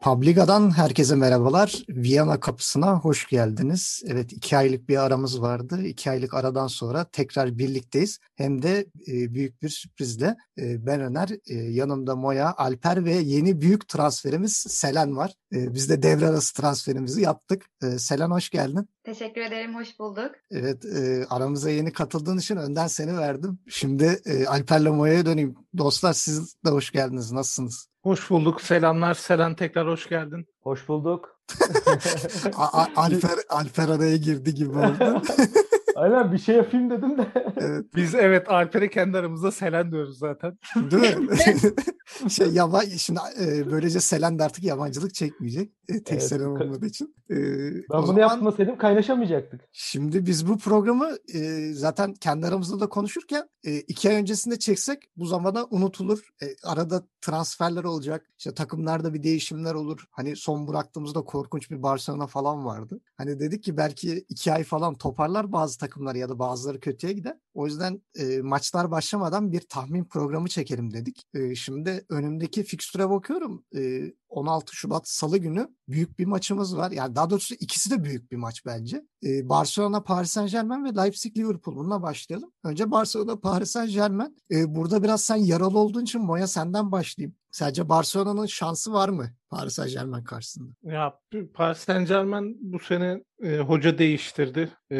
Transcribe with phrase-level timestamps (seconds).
[0.00, 1.84] Publiga'dan herkese merhabalar.
[1.88, 4.02] Viyana kapısına hoş geldiniz.
[4.06, 5.82] Evet iki aylık bir aramız vardı.
[5.84, 8.18] İki aylık aradan sonra tekrar birlikteyiz.
[8.36, 10.36] Hem de e, büyük bir sürprizle.
[10.58, 15.34] E, ben Öner, e, yanımda Moya, Alper ve yeni büyük transferimiz Selen var.
[15.52, 17.66] E, biz de devre arası transferimizi yaptık.
[17.82, 18.88] E, Selen hoş geldin.
[19.04, 20.30] Teşekkür ederim, hoş bulduk.
[20.50, 23.58] Evet, e, aramıza yeni katıldığın için önden seni verdim.
[23.68, 25.54] Şimdi e, Alper'le Moya'ya döneyim.
[25.78, 27.32] Dostlar siz de hoş geldiniz.
[27.32, 27.88] Nasılsınız?
[28.02, 28.60] Hoş bulduk.
[28.60, 29.14] Selamlar.
[29.14, 30.46] Selen tekrar hoş geldin.
[30.62, 31.40] Hoş bulduk.
[32.96, 35.22] Alper, Alper araya girdi gibi oldu.
[36.00, 37.26] Aynen bir şey yapayım dedim de.
[37.56, 37.84] Evet.
[37.94, 40.58] Biz evet Alper'e kendi aramızda Selen diyoruz zaten.
[40.90, 41.36] Değil mi?
[42.30, 45.72] şey yaban şimdi e, böylece Selen de artık yabancılık çekmeyecek.
[45.88, 47.14] E, tek evet, Selen olmadığı için.
[47.30, 47.36] E,
[47.74, 49.60] ben bunu zaman, yapmasaydım kaynaşamayacaktık.
[49.72, 55.02] Şimdi biz bu programı e, zaten kendi aramızda da konuşurken e, iki ay öncesinde çeksek
[55.16, 56.28] bu zamana unutulur.
[56.42, 58.26] E, arada transferler olacak.
[58.38, 60.04] İşte takımlarda bir değişimler olur.
[60.10, 63.00] Hani son bıraktığımızda korkunç bir Barcelona falan vardı.
[63.16, 67.36] Hani dedik ki belki iki ay falan toparlar bazı takımlar ya da bazıları kötüye gider.
[67.54, 71.22] O yüzden e, maçlar başlamadan bir tahmin programı çekelim dedik.
[71.34, 73.64] E, şimdi önümdeki fikstüre bakıyorum.
[73.76, 76.90] E, 16 Şubat Salı günü büyük bir maçımız var.
[76.90, 79.04] Yani daha doğrusu ikisi de büyük bir maç bence.
[79.24, 81.76] Ee, Barcelona, Paris Saint Germain ve Leipzig Liverpool.
[81.76, 82.52] Bununla başlayalım.
[82.64, 84.36] Önce Barcelona, Paris Saint Germain.
[84.50, 87.34] Ee, burada biraz sen yaralı olduğun için Moya senden başlayayım.
[87.50, 90.72] Sadece Barcelona'nın şansı var mı Paris Saint Germain karşısında?
[90.82, 91.18] Ya
[91.54, 94.70] Paris Saint Germain bu sene e, hoca değiştirdi.
[94.92, 94.98] E,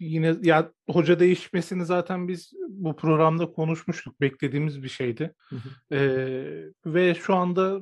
[0.00, 4.20] yine ya hoca değişmesini zaten biz bu programda konuşmuştuk.
[4.20, 5.34] Beklediğimiz bir şeydi.
[5.92, 5.98] E,
[6.86, 7.80] ve şu anda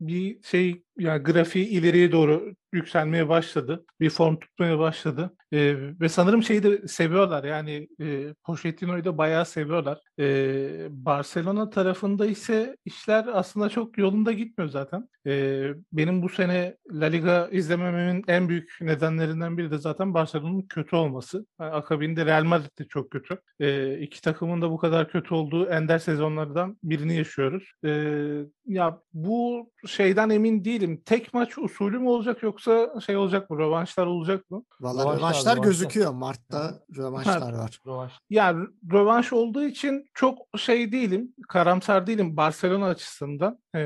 [0.00, 3.84] bir şey yani grafiği ileriye doğru yükselmeye başladı.
[4.00, 5.36] Bir form tutmaya başladı.
[5.52, 7.44] E, ve sanırım şeyi de seviyorlar.
[7.44, 10.00] Yani e, Pochettino'yu da bayağı seviyorlar.
[10.18, 15.08] E, Barcelona tarafında ise işler aslında çok yolunda gitmiyor zaten.
[15.26, 20.96] E, benim bu sene La Liga izlemememin en büyük nedenlerinden biri de zaten Barcelona'nın kötü
[20.96, 21.46] olması.
[21.60, 23.38] Yani akabinde Real Madrid de çok kötü.
[23.60, 27.72] E, iki takımın da bu kadar kötü olduğu ender sezonlardan birini yaşıyoruz.
[27.84, 27.90] E,
[28.66, 30.85] ya bu şeyden emin değilim.
[30.96, 33.58] Tek maç usulü mü olacak yoksa şey olacak mı?
[33.58, 34.62] Rövanşlar olacak mı?
[34.80, 36.12] Valla rövanşlar, rövanşlar gözüküyor.
[36.12, 37.80] Mart'ta rövanşlar var.
[37.86, 38.12] Rövanş.
[38.30, 38.56] Ya
[38.92, 41.34] rövanş olduğu için çok şey değilim.
[41.48, 43.58] Karamsar değilim Barcelona açısından.
[43.76, 43.80] Ee,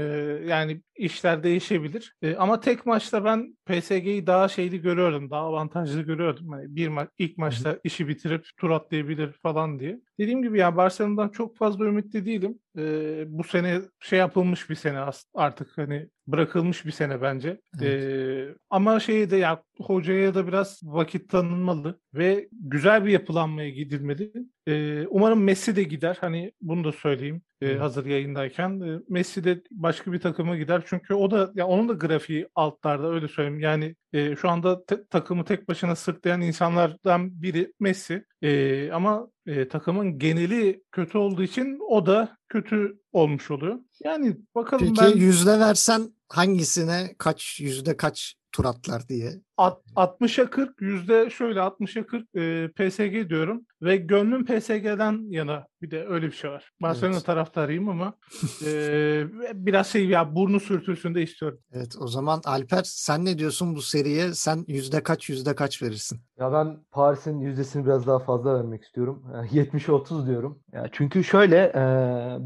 [0.47, 2.15] yani işler değişebilir.
[2.23, 5.31] Ee, ama tek maçta ben PSG'yi daha şeyli görüyorum.
[5.31, 6.53] Daha avantajlı görüyordum.
[6.53, 10.01] Yani bir ma- ilk maçta işi bitirip tur atlayabilir falan diye.
[10.19, 12.59] Dediğim gibi yani Barcelona'dan çok fazla ümitli değilim.
[12.79, 17.61] Ee, bu sene şey yapılmış bir sene artık hani bırakılmış bir sene bence.
[17.81, 18.03] Evet.
[18.03, 24.33] Ee, ama şeyi de ya hocaya da biraz vakit tanınmalı ve güzel bir yapılanmaya gidilmeli.
[24.67, 26.19] Ee, umarım Messi de gider.
[26.21, 28.81] Hani bunu da söyleyeyim e, hazır yayındayken.
[28.81, 30.83] E, Messi de başka bir takıma gider.
[30.87, 33.61] Çünkü o da ya onun da grafiği altlarda öyle söyleyeyim.
[33.61, 38.25] Yani e, şu anda te- takımı tek başına sırtlayan insanlardan biri Messi.
[38.43, 43.79] E, ama e, takımın geneli kötü olduğu için o da kötü olmuş oluyor.
[44.05, 45.13] Yani bakalım Peki, ben...
[45.13, 49.33] Peki yüzde versen hangisine kaç yüzde kaç tur atlar diye.
[49.59, 56.07] 60'a 40 yüzde şöyle 60'a 40 e, PSG diyorum ve gönlüm PSG'den yana bir de
[56.07, 56.73] öyle bir şey var.
[56.83, 57.25] Barcelona evet.
[57.25, 58.15] taraftarıyım ama
[58.67, 59.25] e,
[59.55, 61.59] biraz şey ya burnu sürtülsün de istiyorum.
[61.73, 64.35] Evet o zaman Alper sen ne diyorsun bu seriye?
[64.35, 66.21] Sen yüzde kaç yüzde kaç verirsin?
[66.39, 69.25] Ya ben Paris'in yüzdesini biraz daha fazla vermek istiyorum.
[69.53, 70.59] 70'e 30 diyorum.
[70.73, 71.83] Ya çünkü şöyle e,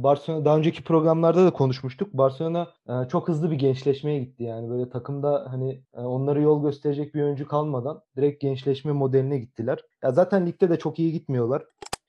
[0.02, 2.12] Barcelona daha önceki programlarda da konuşmuştuk.
[2.12, 7.14] Barcelona e, çok hızlı bir gençleşmeye gitti yani böyle takımda hani e, onları yol gösterecek
[7.14, 9.78] bir oyuncu kalmadan direkt gençleşme modeline gittiler.
[10.02, 11.62] Ya zaten ligde de çok iyi gitmiyorlar.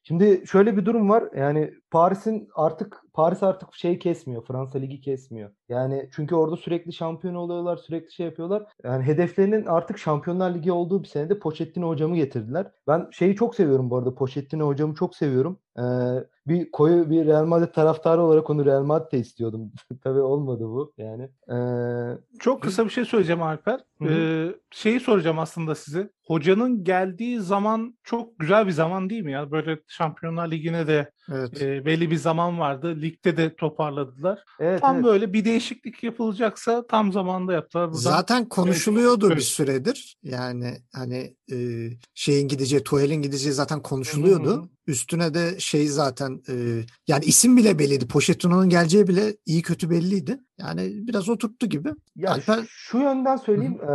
[0.07, 1.23] Şimdi şöyle bir durum var.
[1.35, 4.46] Yani Paris'in artık Paris artık şey kesmiyor.
[4.46, 5.52] Fransa Ligi kesmiyor.
[5.70, 8.64] Yani çünkü orada sürekli şampiyon oluyorlar, sürekli şey yapıyorlar.
[8.84, 12.72] Yani hedeflerinin artık Şampiyonlar Ligi olduğu bir senede Pochettino hocamı getirdiler.
[12.88, 14.16] Ben şeyi çok seviyorum bu arada.
[14.16, 15.59] Pochettino hocamı çok seviyorum.
[15.80, 15.81] Ee,
[16.48, 19.72] bir koyu bir Real Madrid taraftarı olarak onu Real Madrid'de istiyordum.
[20.03, 21.29] Tabii olmadı bu yani.
[21.52, 23.79] Ee, çok kısa bir şey söyleyeceğim Alper.
[24.02, 26.09] Ee, şeyi soracağım aslında size.
[26.28, 29.52] Hocanın geldiği zaman çok güzel bir zaman değil mi ya?
[29.52, 31.61] Böyle Şampiyonlar Ligi'ne de evet.
[31.61, 33.02] e, belli bir zaman vardı.
[33.05, 34.40] Ligde de toparladılar.
[34.59, 35.05] Evet, tam evet.
[35.05, 37.87] böyle bir değişiklik yapılacaksa tam zamanda yaptılar.
[37.87, 39.37] Buradan Zaten konuşuluyordu evet.
[39.37, 40.17] bir süredir.
[40.23, 41.57] Yani hani e,
[42.13, 44.55] şeyin gideceği, Tuhel'in gideceği zaten konuşuluyordu.
[44.55, 44.69] Hı-hı.
[44.87, 46.53] Üstüne de şey zaten e,
[47.07, 48.07] yani isim bile belliydi.
[48.07, 50.40] Pochettino'nun geleceği bile iyi kötü belliydi.
[50.58, 51.90] Yani biraz oturttu gibi.
[52.16, 52.61] Ya Alper...
[52.61, 53.78] şu, şu yönden söyleyeyim.
[53.81, 53.87] E,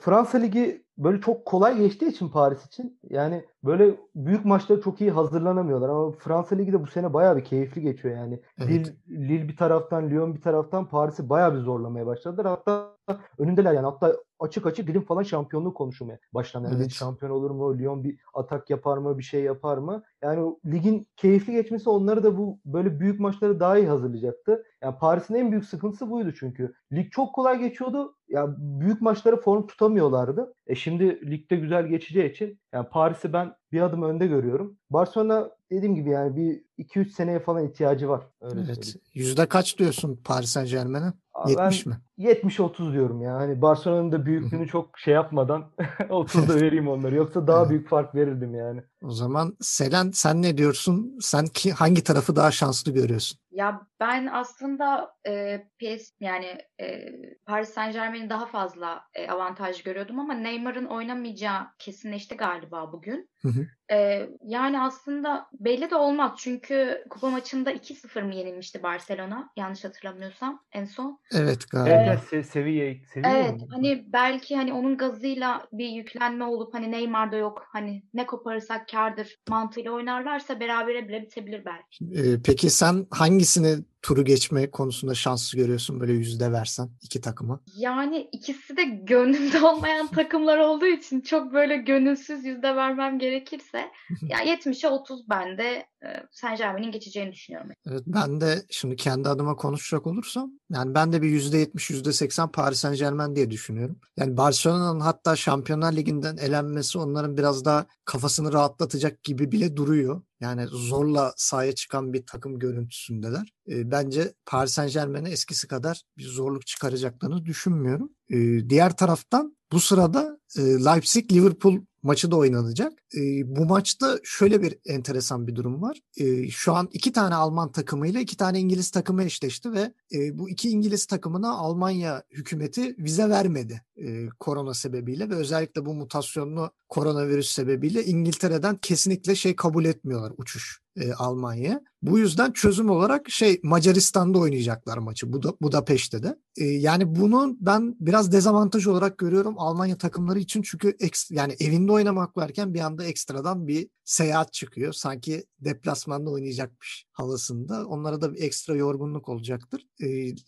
[0.00, 5.10] Fransa Ligi böyle çok kolay geçtiği için Paris için yani böyle büyük maçlara çok iyi
[5.10, 8.40] hazırlanamıyorlar ama Fransa Ligi de bu sene bayağı bir keyifli geçiyor yani.
[8.58, 8.70] Evet.
[8.70, 12.46] Lille, Lille bir taraftan, Lyon bir taraftan Paris'i bayağı bir zorlamaya başladılar.
[12.46, 12.96] Hatta
[13.38, 13.84] önündeler yani.
[13.84, 16.66] Hatta açık açık Lille falan şampiyonluğu konuşulmaya başlandı.
[16.66, 16.84] Yani Evet.
[16.84, 17.78] Lille şampiyon olur mu?
[17.78, 19.18] Lyon bir atak yapar mı?
[19.18, 20.02] Bir şey yapar mı?
[20.22, 24.64] Yani ligin keyifli geçmesi onları da bu böyle büyük maçları daha iyi hazırlayacaktı.
[24.82, 26.74] Yani Paris'in en büyük sıkıntısı buydu çünkü.
[26.92, 28.14] Lig çok kolay geçiyordu.
[28.28, 30.54] Ya büyük maçları form tutamıyorlardı.
[30.66, 34.78] E şimdi ligde güzel geçeceği için yani Paris'i ben bir adım önde görüyorum.
[34.90, 38.22] Barcelona dediğim gibi yani bir 2-3 seneye falan ihtiyacı var.
[38.40, 38.66] Öyle Evet.
[38.74, 39.00] söyleyeyim.
[39.14, 41.12] Yüzde kaç diyorsun Paris Saint Germain'e?
[41.34, 42.00] Aa, 70 ben mi?
[42.18, 43.34] 70-30 diyorum ya.
[43.34, 47.14] Hani Barcelona'nın da büyüklüğünü çok şey yapmadan 30'da vereyim onları.
[47.14, 47.70] Yoksa daha Evet.
[47.70, 48.82] büyük fark verirdim yani.
[49.02, 51.18] O zaman Selen sen ne diyorsun?
[51.20, 53.38] Sen ki hangi tarafı daha şanslı görüyorsun?
[53.50, 57.06] Ya ben aslında e, PS yani e,
[57.46, 62.57] Paris Saint-Germain'i daha fazla e, avantaj görüyordum ama Neymar'ın oynamayacağı kesinleşti galiba
[62.92, 63.30] bugün.
[63.42, 63.66] Hı hı.
[63.92, 70.62] E, yani aslında belli de olmaz çünkü kupa maçında 2-0 mı yenilmişti Barcelona yanlış hatırlamıyorsam
[70.72, 71.20] en son.
[71.32, 71.94] Evet galiba.
[71.94, 73.66] Evet, se- seviye, seviye Evet mi?
[73.70, 78.88] hani belki hani onun gazıyla bir yüklenme olup hani Neymar da yok hani ne koparırsak
[78.88, 82.04] kârdır mantığıyla oynarlarsa berabere bile bitebilir belki.
[82.04, 87.60] Ee, peki sen hangisini turu geçme konusunda şanslı görüyorsun böyle yüzde versen iki takıma?
[87.76, 93.77] Yani ikisi de gönlümde olmayan takımlar olduğu için çok böyle gönülsüz yüzde vermem gerekirse
[94.22, 97.70] ya 70'e 30 ben de e, Saint Germain'in geçeceğini düşünüyorum.
[97.86, 102.12] Evet, ben de şimdi kendi adıma konuşacak olursam yani ben de bir yüzde yetmiş, yüzde
[102.12, 104.00] seksen Paris Saint Germain diye düşünüyorum.
[104.16, 110.22] Yani Barcelona'nın hatta Şampiyonlar Ligi'nden elenmesi onların biraz daha kafasını rahatlatacak gibi bile duruyor.
[110.40, 113.52] Yani zorla sahaya çıkan bir takım görüntüsündeler.
[113.68, 118.10] E, bence Paris Saint Germain'e eskisi kadar bir zorluk çıkaracaklarını düşünmüyorum.
[118.30, 118.36] E,
[118.70, 122.92] diğer taraftan bu sırada e, Leipzig-Liverpool maçı da oynanacak.
[123.16, 123.20] E,
[123.56, 126.00] bu maçta şöyle bir enteresan bir durum var.
[126.16, 130.50] E, şu an iki tane Alman takımıyla iki tane İngiliz takımı eşleşti ve e, bu
[130.50, 137.50] iki İngiliz takımına Almanya hükümeti vize vermedi e, korona sebebiyle ve özellikle bu mutasyonlu koronavirüs
[137.50, 141.80] sebebiyle İngiltere'den kesinlikle şey kabul etmiyorlar uçuş e, Almanya'ya.
[142.02, 146.38] Bu yüzden çözüm olarak şey Macaristan'da oynayacaklar maçı Buda, Budapeşte de.
[146.56, 151.92] E, yani bunu ben biraz dezavantaj olarak görüyorum Almanya takımları için çünkü eks, yani evinde
[151.92, 154.92] oynamak varken bir anda ekstradan bir seyahat çıkıyor.
[154.92, 157.86] Sanki deplasmanda oynayacakmış havasında.
[157.86, 159.86] Onlara da bir ekstra yorgunluk olacaktır.
[160.00, 160.06] E,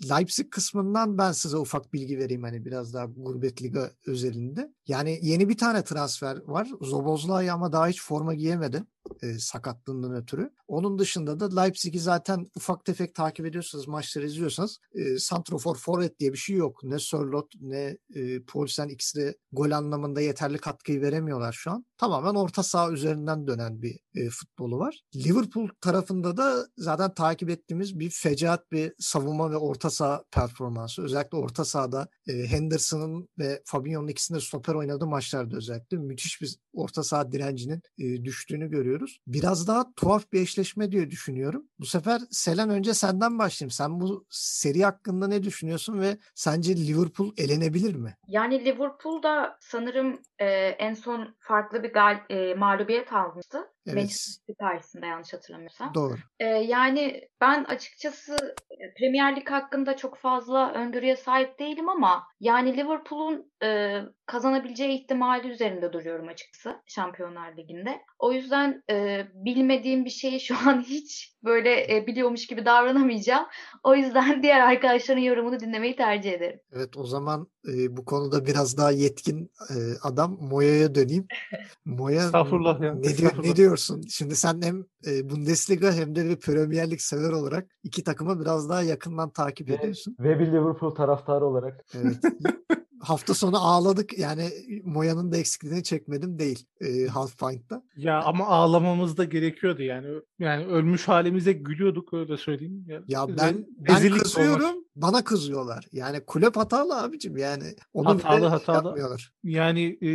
[0.08, 4.72] Leipzig kısmından ben size ufak bilgi vereyim hani biraz daha gurbet liga özelinde.
[4.88, 6.68] Yani yeni bir tane transfer var.
[6.80, 8.84] Zobozlay ama daha hiç forma giyemedi
[9.22, 10.50] e, sakatlığından ötürü.
[10.68, 16.32] Onun dışında da Leipzig'i zaten ufak tefek takip ediyorsanız, maçları izliyorsanız e, Santrofor Forvet diye
[16.32, 16.84] bir şey yok.
[16.84, 21.84] Ne Sörlot ne e, Paulsen ikisi de gol anlamında yeterli katkıyı veremiyorlar şu an.
[21.98, 25.00] Tamamen orta saha üzerinden dönen bir e, futbolu var.
[25.16, 31.02] Liverpool tarafında da zaten takip ettiğimiz bir fecaat bir savunma ve orta saha performansı.
[31.02, 37.02] Özellikle orta sahada e, Henderson'ın ve Fabinho'nun ikisinde stoper oynadığı maçlarda özellikle müthiş bir orta
[37.02, 39.20] saha direncinin e, düştüğünü görüyoruz.
[39.26, 41.64] Biraz daha tuhaf bir eşleşme diye düşünüyorum.
[41.78, 43.70] Bu sefer Selen önce senden başlayayım.
[43.70, 48.16] Sen bu seri hakkında ne düşünüyorsun ve sence Liverpool elenebilir mi?
[48.28, 50.46] Yani Liverpool'da sanırım e,
[50.78, 53.58] en son farklı bir gal e, mağlubiyet almıştı.
[53.86, 53.96] Evet.
[53.96, 55.94] Manchester City karşısında yanlış hatırlamıyorsam.
[55.94, 56.14] Doğru.
[56.38, 58.54] E, yani ben açıkçası
[58.98, 65.92] Premier Lig hakkında çok fazla öngörüye sahip değilim ama yani Liverpool'un e, kazanabileceği ihtimali üzerinde
[65.92, 68.00] duruyorum açıkçası Şampiyonlar Ligi'nde.
[68.18, 73.46] O yüzden e, bilmediğim bir şeyi şu an hiç böyle e, biliyormuş gibi davranamayacağım.
[73.84, 76.60] O yüzden diğer arkadaşların yorumunu dinlemeyi tercih ederim.
[76.72, 81.26] Evet o zaman e, bu konuda biraz daha yetkin e, adam Moya'ya döneyim.
[81.84, 84.02] Moya Estağfurullah ya, ne, diyor, ne diyorsun?
[84.08, 88.68] Şimdi sen hem e, Bundesliga hem de bir Premier Lig sever olarak iki takımı biraz
[88.68, 90.16] daha yakından takip Ve, ediyorsun.
[90.20, 91.84] ve bir Liverpool taraftarı olarak.
[91.94, 92.16] Evet.
[93.00, 94.48] Hafta sonu ağladık yani
[94.84, 97.82] Moya'nın da eksikliğini çekmedim değil e, Half Pint'ta.
[97.96, 100.06] Ya ama ağlamamız da gerekiyordu yani.
[100.38, 102.84] Yani ölmüş halimize gülüyorduk öyle söyleyeyim.
[102.88, 105.84] Ya, Ya ben ben kızıyorum bana kızıyorlar.
[105.92, 107.62] Yani kulüp hatalı abicim yani.
[107.92, 108.86] Onu Hatalı, hatalı.
[108.86, 109.32] yapmıyorlar.
[109.44, 110.08] Yani e,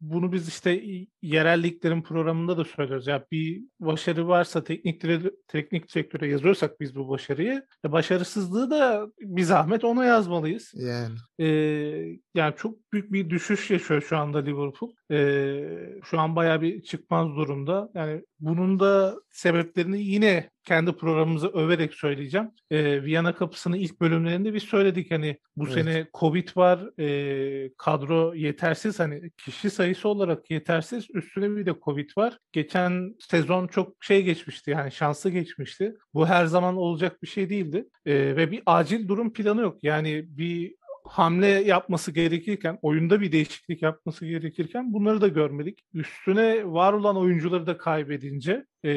[0.00, 3.06] bunu biz işte y- yerel liglerin programında da söylüyoruz.
[3.06, 9.06] Ya bir başarı varsa teknik dire- teknik sektöre yazıyorsak biz bu başarıyı, e, başarısızlığı da
[9.20, 10.72] bir zahmet ona yazmalıyız.
[10.74, 11.14] Yani.
[11.40, 14.92] E, yani çok büyük bir düşüş yaşıyor şu anda Liverpool.
[15.10, 17.90] Ee, şu an bayağı bir çıkmaz durumda.
[17.94, 22.50] Yani bunun da sebeplerini yine kendi programımızı överek söyleyeceğim.
[22.70, 25.74] Ee, Viyana Kapısı'nın ilk bölümlerinde biz söyledik hani bu Evet.
[25.74, 32.10] sene Covid var, e, kadro yetersiz hani kişi sayısı olarak yetersiz, üstüne bir de Covid
[32.16, 32.38] var.
[32.52, 35.94] Geçen sezon çok şey geçmişti yani şanslı geçmişti.
[36.14, 37.88] Bu her zaman olacak bir şey değildi.
[38.06, 39.78] Ee, ve bir acil durum planı yok.
[39.82, 45.84] Yani bir hamle yapması gerekirken, oyunda bir değişiklik yapması gerekirken bunları da görmedik.
[45.94, 48.90] Üstüne var olan oyuncuları da kaybedince e,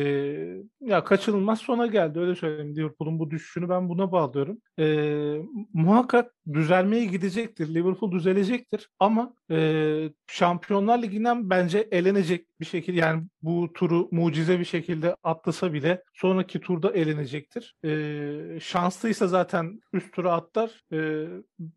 [0.82, 2.76] ya kaçınılmaz sona geldi öyle söyleyeyim.
[2.76, 4.58] Liverpool'un bu düşüşünü ben buna bağlıyorum.
[4.80, 4.86] E,
[5.74, 7.74] muhakkak düzelmeye gidecektir.
[7.74, 14.66] Liverpool düzelecektir ama e, Şampiyonlar Ligi'nden bence elenecek bir şekilde yani bu turu mucize bir
[14.66, 17.76] şekilde atlasa bile sonraki turda elenecektir.
[17.86, 20.84] E, şanslıysa zaten üst tura atlar.
[20.94, 21.28] E,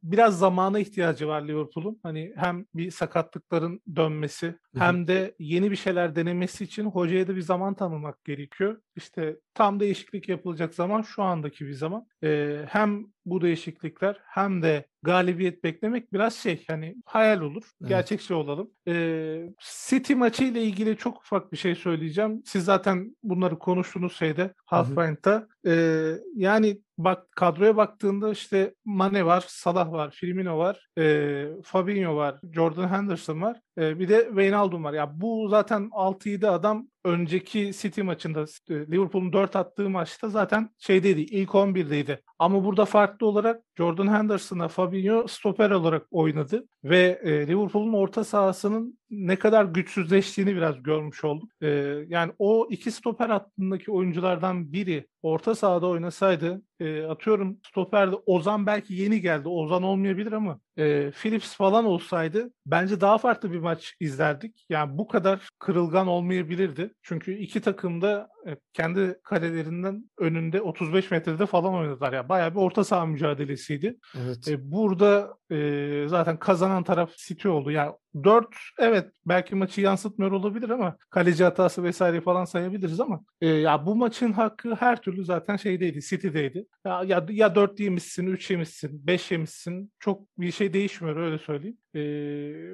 [0.02, 2.00] biraz zamana ihtiyacı var Liverpool'un.
[2.02, 7.40] Hani hem bir sakatlıkların dönmesi hem de yeni bir şeyler denemesi için hocaya da bir
[7.40, 8.80] zaman tanımak gerekiyor.
[8.96, 12.06] İşte tam değişiklik yapılacak zaman şu andaki bir zaman.
[12.24, 17.62] E, hem bu değişiklikler hem de galibiyet beklemek biraz şey hani hayal olur.
[17.80, 17.88] Evet.
[17.88, 18.70] Gerçekçi olalım.
[18.88, 19.48] Ee,
[19.88, 22.42] City maçı ile ilgili çok ufak bir şey söyleyeceğim.
[22.44, 25.48] Siz zaten bunları konuştunuz şeyde Half Pint'ta.
[25.66, 32.40] Ee, yani bak kadroya baktığında işte Mane var, Salah var, Firmino var, e, Fabinho var,
[32.52, 33.60] Jordan Henderson var.
[33.78, 34.92] e, bir de Wijnaldum var.
[34.92, 41.20] Ya bu zaten 6-7 adam önceki City maçında e, Liverpool'un 4 attığı maçta zaten şeydeydi
[41.20, 42.22] ilk 11'deydi.
[42.40, 48.98] Ama burada farklı olarak Jordan Henderson'a Fabinho stoper olarak oynadı ve e, Liverpool'un orta sahasının
[49.10, 51.50] ne kadar güçsüzleştiğini biraz görmüş olduk.
[51.62, 51.68] E,
[52.08, 58.94] yani o iki stoper hattındaki oyunculardan biri orta sahada oynasaydı e, atıyorum stoperde Ozan belki
[58.94, 59.48] yeni geldi.
[59.48, 64.66] Ozan olmayabilir ama e, Phillips falan olsaydı bence daha farklı bir maç izlerdik.
[64.68, 66.94] Yani bu kadar kırılgan olmayabilirdi.
[67.02, 68.28] Çünkü iki takım da
[68.72, 72.12] kendi kalelerinden önünde 35 metrede falan oynadılar.
[72.12, 73.98] Yani bayağı bir orta saha mücadelesiydi.
[74.24, 74.48] Evet.
[74.48, 77.70] E, burada e, zaten kazanan taraf City oldu.
[77.70, 77.92] Yani
[78.24, 78.46] 4
[78.78, 83.96] evet belki maçı yansıtmıyor olabilir ama kaleci hatası vesaire falan sayabiliriz ama e, ya bu
[83.96, 86.66] maçın hakkı her türlü zaten şeydeydi City'deydi.
[86.86, 91.76] Ya, ya, ya 4 yemişsin, 3 yemişsin, 5 yemişsin çok bir şey değişmiyor öyle söyleyeyim.
[91.94, 92.00] E,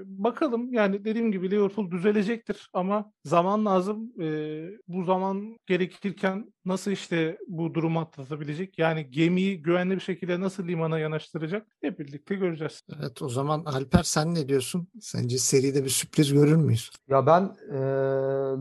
[0.04, 4.12] bakalım yani dediğim gibi Liverpool düzelecektir ama zaman lazım.
[4.22, 8.78] E, bu zaman gerekirken nasıl işte bu durumu atlatabilecek?
[8.78, 11.66] Yani gemiyi güvenli bir şekilde nasıl limana yanaştıracak?
[11.80, 12.82] Hep birlikte göreceğiz.
[13.00, 14.88] Evet o zaman Alper sen ne diyorsun?
[15.26, 16.90] Sence seride bir sürpriz görür müyüz?
[17.08, 17.42] Ya ben
[17.72, 17.76] e,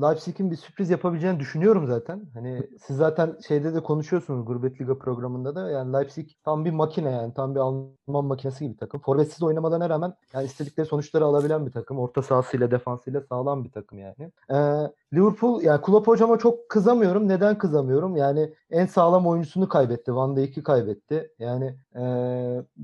[0.01, 2.21] Leipzig'in bir sürpriz yapabileceğini düşünüyorum zaten.
[2.33, 5.69] Hani siz zaten şeyde de konuşuyorsunuz Gurbet Liga programında da.
[5.69, 7.33] Yani Leipzig tam bir makine yani.
[7.33, 9.01] Tam bir Alman makinesi gibi takım.
[9.01, 11.99] Forvetsiz oynamalarına rağmen yani istedikleri sonuçları alabilen bir takım.
[11.99, 14.31] Orta sahasıyla defansıyla sağlam bir takım yani.
[14.51, 14.57] E,
[15.15, 17.27] Liverpool yani Klopp hocama çok kızamıyorum.
[17.27, 18.15] Neden kızamıyorum?
[18.15, 20.15] Yani en sağlam oyuncusunu kaybetti.
[20.15, 21.31] Van Dijk'i kaybetti.
[21.39, 22.03] Yani e,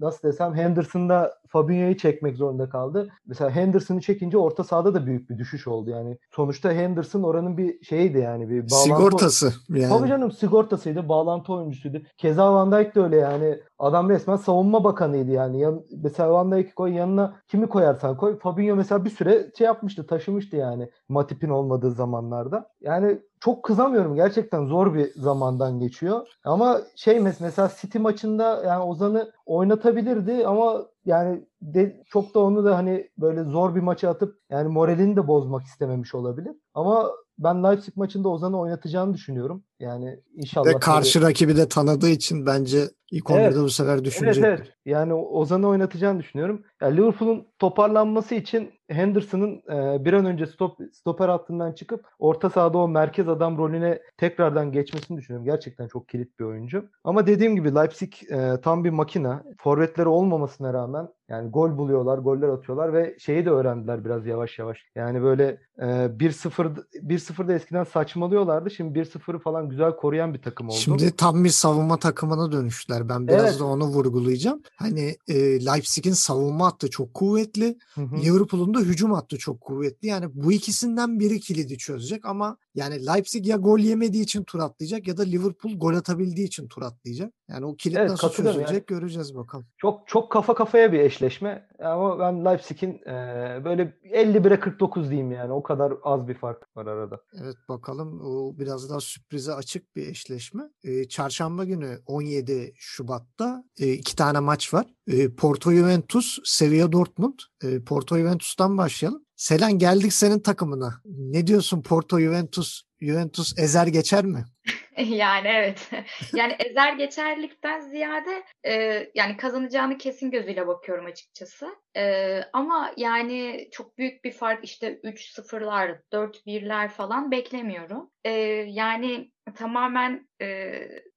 [0.01, 3.09] nasıl desem Henderson'da Fabinho'yu çekmek zorunda kaldı.
[3.27, 5.89] Mesela Henderson'ı çekince orta sahada da büyük bir düşüş oldu.
[5.89, 9.89] Yani sonuçta Henderson oranın bir şeyiydi yani bir bağlantı Sigortası yani.
[9.89, 12.01] Tabii canım sigortasıydı, bağlantı oyuncusuydu.
[12.17, 13.59] Keza Van Dijk de öyle yani.
[13.81, 15.59] Adam resmen savunma bakanıydı yani.
[15.59, 18.39] Yan, mesela Van Dijk'i koy yanına kimi koyarsan koy.
[18.39, 22.69] Fabinho mesela bir süre şey yapmıştı, taşımıştı yani Matip'in olmadığı zamanlarda.
[22.81, 24.15] Yani çok kızamıyorum.
[24.15, 26.27] Gerçekten zor bir zamandan geçiyor.
[26.43, 32.65] Ama şey mes- mesela City maçında yani Ozan'ı oynatabilirdi ama yani de, çok da onu
[32.65, 36.55] da hani böyle zor bir maça atıp yani moralini de bozmak istememiş olabilir.
[36.73, 39.63] Ama ben Leipzig maçında Ozan'ı oynatacağını düşünüyorum.
[39.79, 40.69] Yani inşallah.
[40.69, 42.79] Ve karşı rakibi de tanıdığı için bence
[43.11, 43.55] ilk 11'de Evet.
[43.55, 44.43] bu sefer Evet düşünecektir.
[44.49, 44.73] evet.
[44.85, 46.63] Yani Ozan'ı oynatacağını düşünüyorum.
[46.81, 52.77] Yani Liverpool'un toparlanması için Henderson'ın e, bir an önce stop, stoper hattından çıkıp orta sahada
[52.77, 55.45] o merkez adam rolüne tekrardan geçmesini düşünüyorum.
[55.45, 56.85] Gerçekten çok kilit bir oyuncu.
[57.03, 59.43] Ama dediğim gibi Leipzig e, tam bir makina.
[59.57, 64.85] Forvetleri olmamasına rağmen yani gol buluyorlar, goller atıyorlar ve şeyi de öğrendiler biraz yavaş yavaş.
[64.95, 68.71] Yani böyle e, 1-0 1-0'da eskiden saçmalıyorlardı.
[68.71, 70.75] Şimdi 1-0'ı falan güzel koruyan bir takım oldu.
[70.75, 73.00] Şimdi tam bir savunma takımına dönüştüler.
[73.10, 73.60] Ben biraz Evet.
[73.60, 74.62] da onu vurgulayacağım.
[74.75, 77.77] Hani e, Leipzig'in savunma hattı çok kuvvetli.
[77.98, 80.08] Liverpool'un da hücum hattı çok kuvvetli.
[80.08, 85.08] Yani bu ikisinden biri kilidi çözecek ama Yani Leipzig ya gol yemediği için tur atlayacak
[85.08, 87.34] ya da Liverpool gol atabildiği için tur atlayacak.
[87.50, 88.84] Yani o kilit Evet, nasıl çözülecek yani.
[88.88, 89.65] göreceğiz bakalım.
[89.77, 91.67] Çok çok kafa kafaya bir eşleşme.
[91.79, 95.53] Ama ben Leipzig'in e, böyle 51'e 49 diyeyim yani.
[95.53, 97.22] O kadar az bir fark var arada.
[97.41, 100.63] Evet bakalım o biraz daha sürprize açık bir eşleşme.
[100.84, 104.86] Ee, çarşamba günü 17 Şubat'ta e, iki tane maç var.
[105.07, 107.39] E, Porto Juventus, Sevilla Dortmund.
[107.63, 109.25] E, Porto Juventus'tan başlayalım.
[109.36, 111.01] Selen geldik senin takımına.
[111.05, 112.81] Ne diyorsun Porto Juventus?
[113.01, 114.45] Juventus ezer geçer mi?
[114.98, 115.89] Yani evet.
[116.36, 118.74] Yani ezer geçerlikten ziyade e,
[119.15, 121.75] yani kazanacağını kesin gözüyle bakıyorum açıkçası.
[121.98, 128.12] E, ama yani çok büyük bir fark işte 3-0'lar, 4-1'ler falan beklemiyorum.
[128.24, 128.31] E,
[128.67, 130.71] yani tamamen e,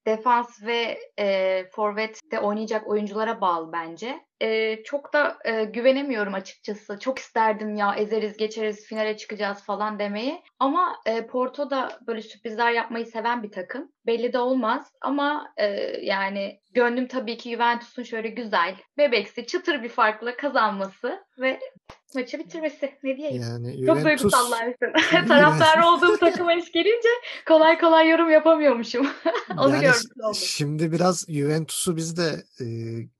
[0.07, 4.24] defans ve e, forvette oynayacak oyunculara bağlı bence.
[4.41, 6.99] E, çok da e, güvenemiyorum açıkçası.
[6.99, 10.41] Çok isterdim ya ezeriz geçeriz finale çıkacağız falan demeyi.
[10.59, 13.91] Ama e, Porto da böyle sürprizler yapmayı seven bir takım.
[14.05, 15.65] Belli de olmaz ama e,
[16.01, 21.59] yani gönlüm tabii ki Juventus'un şöyle güzel, bebeksi, çıtır bir farkla kazanması ve
[22.15, 22.91] maçı bitirmesi.
[23.03, 23.41] Ne diyeyim?
[23.41, 25.27] Yani Çok Juventus duygusallarsın.
[25.27, 27.07] Taraftar olduğum takıma iş gelince
[27.47, 29.07] kolay kolay yorum yapamıyormuşum.
[29.57, 30.35] Onu Yani görmüş oldum.
[30.35, 32.65] Şimdi biraz Juventus'u biz de e,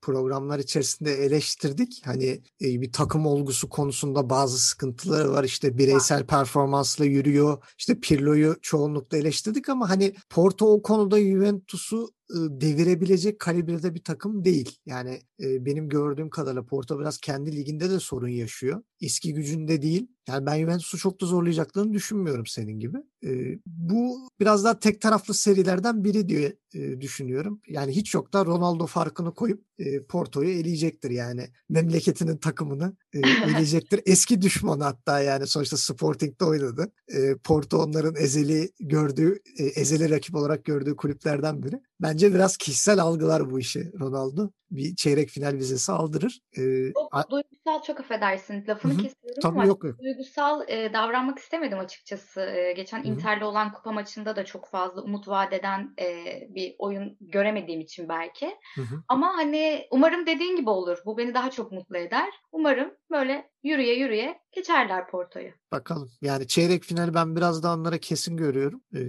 [0.01, 2.01] programlar içerisinde eleştirdik.
[2.05, 5.43] Hani e, bir takım olgusu konusunda bazı sıkıntıları var.
[5.43, 7.63] İşte bireysel performansla yürüyor.
[7.77, 14.45] İşte Pirlo'yu çoğunlukla eleştirdik ama hani Porto o konuda Juventus'u e, devirebilecek kalibrede bir takım
[14.45, 14.79] değil.
[14.85, 18.83] Yani e, benim gördüğüm kadarıyla Porto biraz kendi liginde de sorun yaşıyor.
[19.01, 20.07] Eski gücünde değil.
[20.27, 22.97] Yani ben Juventus'u çok da zorlayacaklarını düşünmüyorum senin gibi.
[23.25, 27.61] E, bu biraz daha tek taraflı serilerden biri diye e, düşünüyorum.
[27.67, 31.49] Yani hiç yok da Ronaldo farkını koyup e, Porto'yu eleyecektir yani.
[31.69, 34.01] Memleketinin takımını e, eleyecektir.
[34.05, 36.91] Eski düşmanı hatta yani sonuçta Sporting'de oynadı.
[37.07, 41.81] E, Porto onların ezeli gördüğü, e, ezeli rakip olarak gördüğü kulüplerden biri.
[42.01, 44.51] Bence biraz kişisel algılar bu işi Ronaldo.
[44.71, 46.39] Bir çeyrek final vizesi aldırır.
[46.57, 49.01] E, Çok duygusal çok affedersin lafını Hı hı.
[49.01, 52.41] kesiyorum tabii ama yok duygusal e, davranmak istemedim açıkçası.
[52.41, 53.07] E, geçen Hı hı.
[53.07, 58.09] Inter'le olan kupa maçında da çok fazla umut vaat eden e, bir oyun göremediğim için
[58.09, 58.55] belki.
[58.75, 59.03] Hı hı.
[59.07, 60.97] Ama hani umarım dediğin gibi olur.
[61.05, 62.29] Bu beni daha çok mutlu eder.
[62.51, 65.49] Umarım böyle yürüye yürüye geçerler Porto'yu.
[65.71, 66.09] Bakalım.
[66.21, 68.81] Yani çeyrek finali ben biraz daha onlara kesin görüyorum.
[68.95, 68.99] E,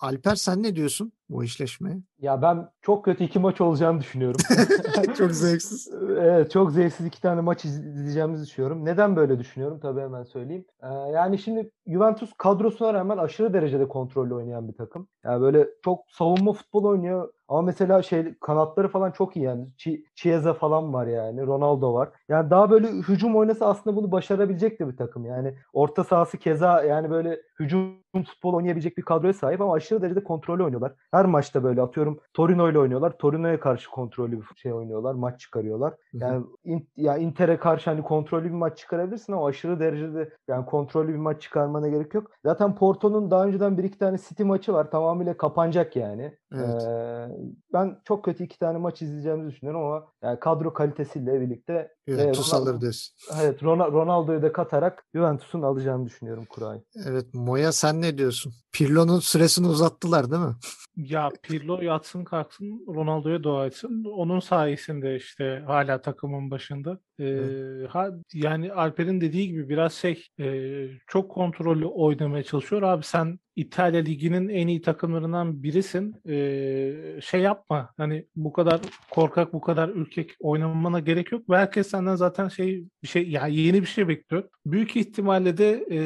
[0.00, 1.96] Alper sen ne diyorsun bu eşleşmeye?
[2.18, 4.40] Ya ben çok kötü iki maç olacağını düşünüyorum.
[5.18, 5.88] çok zevksiz.
[6.20, 8.84] Evet, çok zevksiz iki tane maç izleyeceğimizi düşünüyorum.
[8.84, 9.80] Neden böyle düşünüyorum?
[9.82, 10.64] Tabii hemen söyleyeyim.
[10.82, 15.08] Ee, yani şimdi Juventus kadrosuna rağmen aşırı derecede kontrollü oynayan bir takım.
[15.24, 17.32] Yani böyle çok savunma futbol oynuyor.
[17.48, 19.66] Ama mesela şey kanatları falan çok iyi yani.
[19.78, 21.46] Ch- Chiesa falan var yani.
[21.46, 22.08] Ronaldo var.
[22.28, 25.24] Yani daha böyle hücum oynasa aslında bunu başarabilecek de bir takım.
[25.26, 30.24] Yani orta sahası keza yani böyle hücum futbol oynayabilecek bir kadroya sahip ama aşırı derecede
[30.24, 30.92] kontrollü oynuyorlar.
[31.10, 33.18] Her maçta böyle atıyorum Torino ile oynuyorlar.
[33.18, 35.14] Torino'ya karşı kontrollü bir şey oynuyorlar.
[35.14, 35.94] Maç çıkarıyorlar.
[36.12, 41.08] Yani in, ya Inter'e karşı hani kontrollü bir maç çıkarabilirsin ama aşırı derecede yani kontrollü
[41.08, 42.30] bir maç çıkarmana gerek yok.
[42.44, 44.90] Zaten Porto'nun daha önceden bir iki tane City maçı var.
[44.90, 46.38] Tamamıyla kapanacak yani.
[46.54, 46.82] Evet.
[46.82, 47.28] Ee,
[47.72, 52.56] ben çok kötü iki tane maç izleyeceğimizi düşünüyorum ama yani kadro kalitesiyle birlikte Juventus Ronaldo-
[52.56, 53.14] alır diyorsun.
[53.40, 56.82] evet Ron- Ronaldo'yu da katarak Juventus'un alacağını düşünüyorum kurayı.
[57.06, 58.52] Evet Moya sen ne diyorsun?
[58.72, 60.54] Pirlo'nun süresini uzattılar değil mi?
[60.96, 64.04] Ya Pirlo yatsın kalksın Ronaldo'ya dua etsin.
[64.04, 66.98] Onun sayesinde işte hala takımın başında.
[67.20, 67.40] Ee,
[67.88, 72.82] ha, yani Alper'in dediği gibi biraz şey e, çok kontrollü oynamaya çalışıyor.
[72.82, 76.14] Abi sen İtalya Ligi'nin en iyi takımlarından birisin.
[76.28, 77.92] Ee, şey yapma.
[77.96, 81.42] Hani bu kadar korkak bu kadar ürkek oynamana gerek yok.
[81.50, 84.48] Herkes senden zaten şey bir şey ya yeni bir şey bekliyor.
[84.66, 85.98] Büyük ihtimalle de e,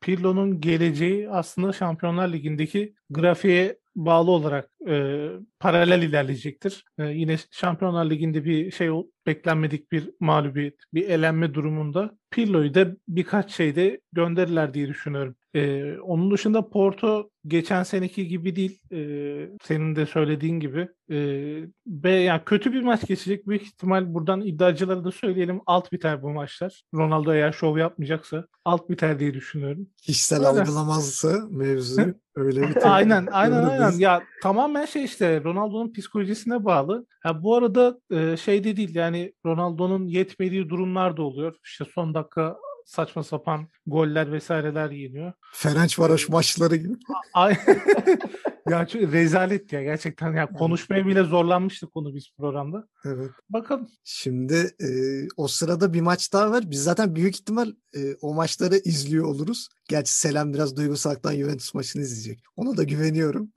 [0.00, 5.26] Pirlo'nun geleceği aslında Şampiyonlar Ligi'ndeki grafiğe bağlı olarak e,
[5.60, 6.84] paralel ilerleyecektir.
[6.98, 8.90] E, yine Şampiyonlar Ligi'nde bir şey
[9.26, 15.36] beklenmedik bir mağlubiyet, bir elenme durumunda Pirlo'yu da birkaç şeyde gönderirler diye düşünüyorum.
[15.56, 18.80] E, onun dışında Porto geçen seneki gibi değil.
[18.92, 18.98] E,
[19.62, 20.88] senin de söylediğin gibi.
[21.10, 21.18] E,
[21.86, 23.48] ve yani kötü bir maç geçecek.
[23.48, 26.82] Büyük ihtimal buradan iddiacılara da söyleyelim alt biter bu maçlar.
[26.94, 29.88] Ronaldo eğer şov yapmayacaksa alt biter diye düşünüyorum.
[30.02, 30.60] Kişisel Öyle.
[30.60, 33.78] algılamazsa mevzuyu öyle bir Aynen, aynen, Doğru aynen.
[33.78, 33.98] diyorsun.
[33.98, 37.06] Ya tamamen şey işte Ronaldo'nun psikolojisine bağlı.
[37.22, 41.56] Ha, bu arada e, şey de değil yani Ronaldo'nun yetmediği durumlar da oluyor.
[41.64, 45.32] İşte son dakika saçma sapan goller vesaireler yeniyor.
[45.52, 46.94] Ferencvaroş maçları gibi.
[48.70, 52.88] Ya çünkü rezalet ya gerçekten ya konuşmaya bile zorlanmıştık konu biz programda.
[53.04, 53.30] Evet.
[53.50, 53.88] Bakalım.
[54.04, 54.88] Şimdi e,
[55.36, 56.70] o sırada bir maç daha var.
[56.70, 59.68] Biz zaten büyük ihtimal e, o maçları izliyor oluruz.
[59.88, 62.44] Gerçi Selam biraz duygusallıktan Juventus maçını izleyecek.
[62.56, 63.52] Ona da güveniyorum.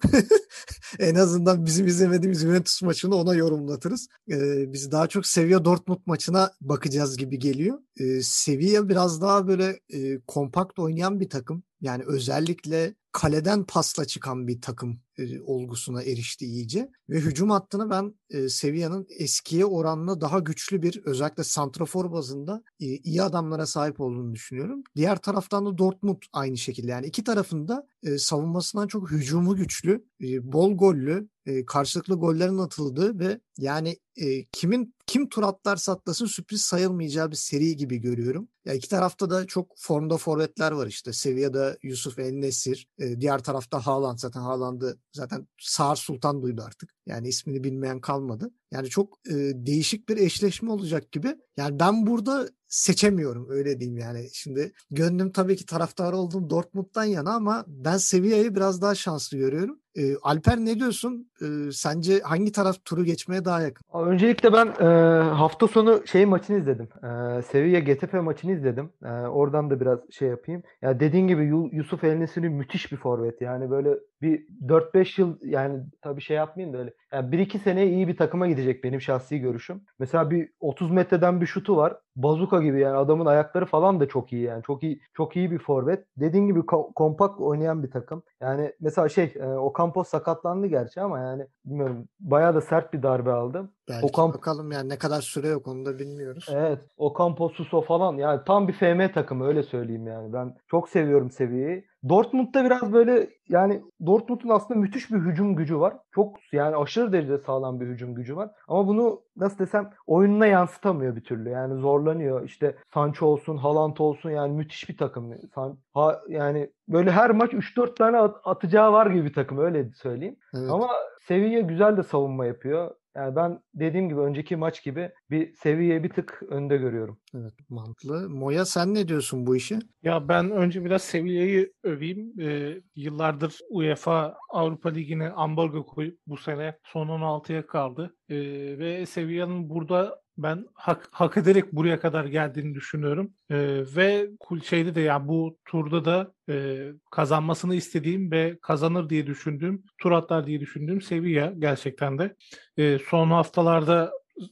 [1.00, 4.08] en azından bizim izlemediğimiz Juventus maçını ona yorumlatırız.
[4.32, 4.38] E,
[4.74, 7.80] biz daha çok Sevilla Dortmund maçına bakacağız gibi geliyor.
[8.00, 11.64] E, Sevilla biraz daha böyle e, kompakt oynayan bir takım.
[11.82, 16.90] Yani özellikle kaleden pasla çıkan bir takım e, olgusuna erişti iyice.
[17.10, 22.86] Ve hücum hattını ben e, Sevilla'nın eskiye oranla daha güçlü bir özellikle santrafor bazında e,
[22.86, 24.84] iyi adamlara sahip olduğunu düşünüyorum.
[24.96, 26.92] Diğer taraftan da Dortmund aynı şekilde.
[26.92, 33.20] Yani iki tarafında e, savunmasından çok hücumu güçlü, e, bol gollü, e, karşılıklı gollerin atıldığı
[33.20, 38.48] ve yani e, kimin kim tur atlarsa atlasın sürpriz sayılmayacağı bir seri gibi görüyorum.
[38.66, 41.14] Ya iki tarafta da çok formda forvetler var işte.
[41.14, 46.90] Sevilla'da Yusuf El-Nesir, e, diğer tarafta Haaland zaten Haaland'ı zaten Sağır Sultan duydu artık.
[47.06, 48.52] Yani ismini bilmeyen kalmadı.
[48.72, 51.36] Yani çok e, değişik bir eşleşme olacak gibi.
[51.58, 54.28] Yani ben burada seçemiyorum öyle diyeyim yani.
[54.34, 59.80] Şimdi gönlüm tabii ki taraftar olduğum Dortmund'dan yana ama ben Sevilla'yı biraz daha şanslı görüyorum.
[59.96, 61.32] E, Alper ne diyorsun?
[61.42, 63.86] E, sence hangi taraf turu geçmeye daha yakın?
[63.94, 64.86] Öncelikle ben e,
[65.24, 66.90] hafta sonu şey maçını izledim.
[67.04, 68.90] E, Sevilla Getafe maçını izledim.
[69.04, 70.64] E, oradan da biraz şey yapayım.
[70.82, 73.42] Ya dediğin gibi Yusuf Elnesiri müthiş bir forvet.
[73.42, 73.90] Yani böyle
[74.22, 76.94] bir 4-5 yıl yani tabii şey yapmayayım da öyle.
[77.14, 79.82] Yani 1-2 sene iyi bir takıma gidecek benim şahsi görüşüm.
[80.00, 81.98] Mesela bir 30 metreden bir şutu var.
[82.16, 84.64] Bazuka gibi yani adamın ayakları falan da çok iyi yani.
[84.64, 86.06] Çok iyi çok iyi bir forvet.
[86.18, 88.24] Dediğin gibi ko- kompakt oynayan bir takım.
[88.42, 93.32] Yani mesela şey e, Ocampos sakatlandı gerçi ama yani bilmiyorum bayağı da sert bir darbe
[93.32, 93.70] aldı.
[93.90, 96.46] Belki Ocamp- bakalım yani ne kadar süre yok onu da bilmiyoruz.
[96.52, 96.80] Evet.
[96.98, 100.34] Ocampo, Suso falan yani tam bir FM takımı öyle söyleyeyim yani.
[100.34, 101.89] Ben çok seviyorum seviyeyi.
[102.10, 105.94] Dortmund'da biraz böyle yani Dortmund'un aslında müthiş bir hücum gücü var.
[106.16, 108.50] Çok yani aşırı derecede sağlam bir hücum gücü var.
[108.68, 111.50] Ama bunu nasıl desem oyununa yansıtamıyor bir türlü.
[111.50, 112.44] Yani zorlanıyor.
[112.46, 115.34] İşte Sancho olsun, Haaland olsun yani müthiş bir takım.
[115.56, 119.90] San, ha, yani böyle her maç 3-4 tane at- atacağı var gibi bir takım öyle
[119.96, 120.36] söyleyeyim.
[120.56, 120.70] Evet.
[120.72, 120.88] Ama
[121.22, 122.92] Sevilla güzel de savunma yapıyor.
[123.20, 127.20] Yani ben dediğim gibi önceki maç gibi bir seviye bir tık önde görüyorum.
[127.36, 128.30] Evet mantıklı.
[128.30, 129.80] Moya sen ne diyorsun bu işe?
[130.04, 132.40] Ya ben önce biraz Sevilla'yı öveyim.
[132.40, 138.16] Ee, yıllardır UEFA Avrupa Ligi'ne ambargo koyup bu sene son 16'ya kaldı.
[138.30, 138.36] Ee,
[138.80, 143.34] ve Sevilla'nın burada ben hak, hak ederek buraya kadar geldiğini düşünüyorum.
[143.50, 144.30] Ee, ve
[144.64, 150.46] şeyde de yani bu turda da e, kazanmasını istediğim ve kazanır diye düşündüğüm, tur atlar
[150.46, 152.36] diye düşündüğüm Sevilla gerçekten de.
[152.78, 154.12] Ee, son haftalarda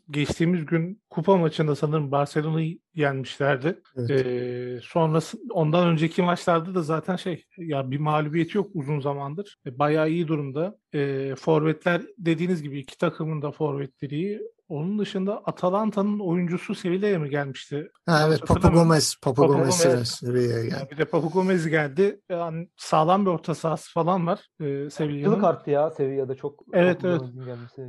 [0.09, 3.81] geçtiğimiz gün kupa maçında sanırım Barcelona'yı yenmişlerdi.
[3.95, 4.09] Evet.
[4.11, 9.57] Ee, sonrası ondan önceki maçlarda da zaten şey ya bir mağlubiyeti yok uzun zamandır.
[9.65, 10.77] E, bayağı iyi durumda.
[10.93, 14.41] E, forvetler dediğiniz gibi iki takımın da forvetleri iyi.
[14.69, 17.91] Onun dışında Atalanta'nın oyuncusu Sevilla'ya mı gelmişti?
[18.05, 18.87] Ha, evet hatırlamıyorum.
[18.87, 19.15] Gomez.
[19.21, 19.83] Papa Papa Gomez.
[19.83, 20.09] Gomez.
[20.09, 20.75] Sevilla'ya geldi.
[20.79, 22.21] Yani bir de Papu Gomez geldi.
[22.29, 25.43] Yani sağlam bir orta sahası falan var e, Yıllık Sevilla'nın.
[25.43, 26.63] arttı ya Sevilla'da çok.
[26.73, 27.21] Evet, evet.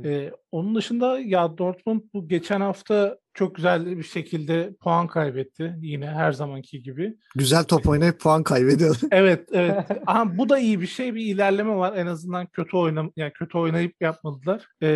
[0.05, 5.75] E, onun dışında ya Dortmund bu geçen hafta çok güzel bir şekilde puan kaybetti.
[5.81, 7.17] Yine her zamanki gibi.
[7.35, 8.99] Güzel top oynayıp puan kaybediyor.
[9.11, 9.85] Evet, evet.
[10.07, 11.15] Aha, bu da iyi bir şey.
[11.15, 11.93] Bir ilerleme var.
[11.97, 14.65] En azından kötü oynam yani kötü oynayıp yapmadılar.
[14.81, 14.87] Ee,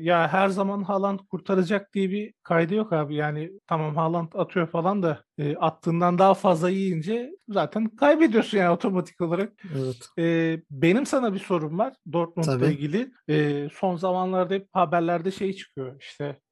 [0.00, 3.14] ya her zaman Haaland kurtaracak diye bir kaydı yok abi.
[3.14, 9.20] Yani tamam Haaland atıyor falan da e, attığından daha fazla yiyince zaten kaybediyorsun yani otomatik
[9.20, 9.52] olarak.
[9.76, 9.96] evet.
[10.18, 12.72] Ee, benim sana bir sorum var Dortmund'la Tabii.
[12.72, 13.12] ilgili.
[13.28, 15.96] Ee, son zamanlarda hep haberlerde şey çıkıyor.
[16.00, 16.38] İşte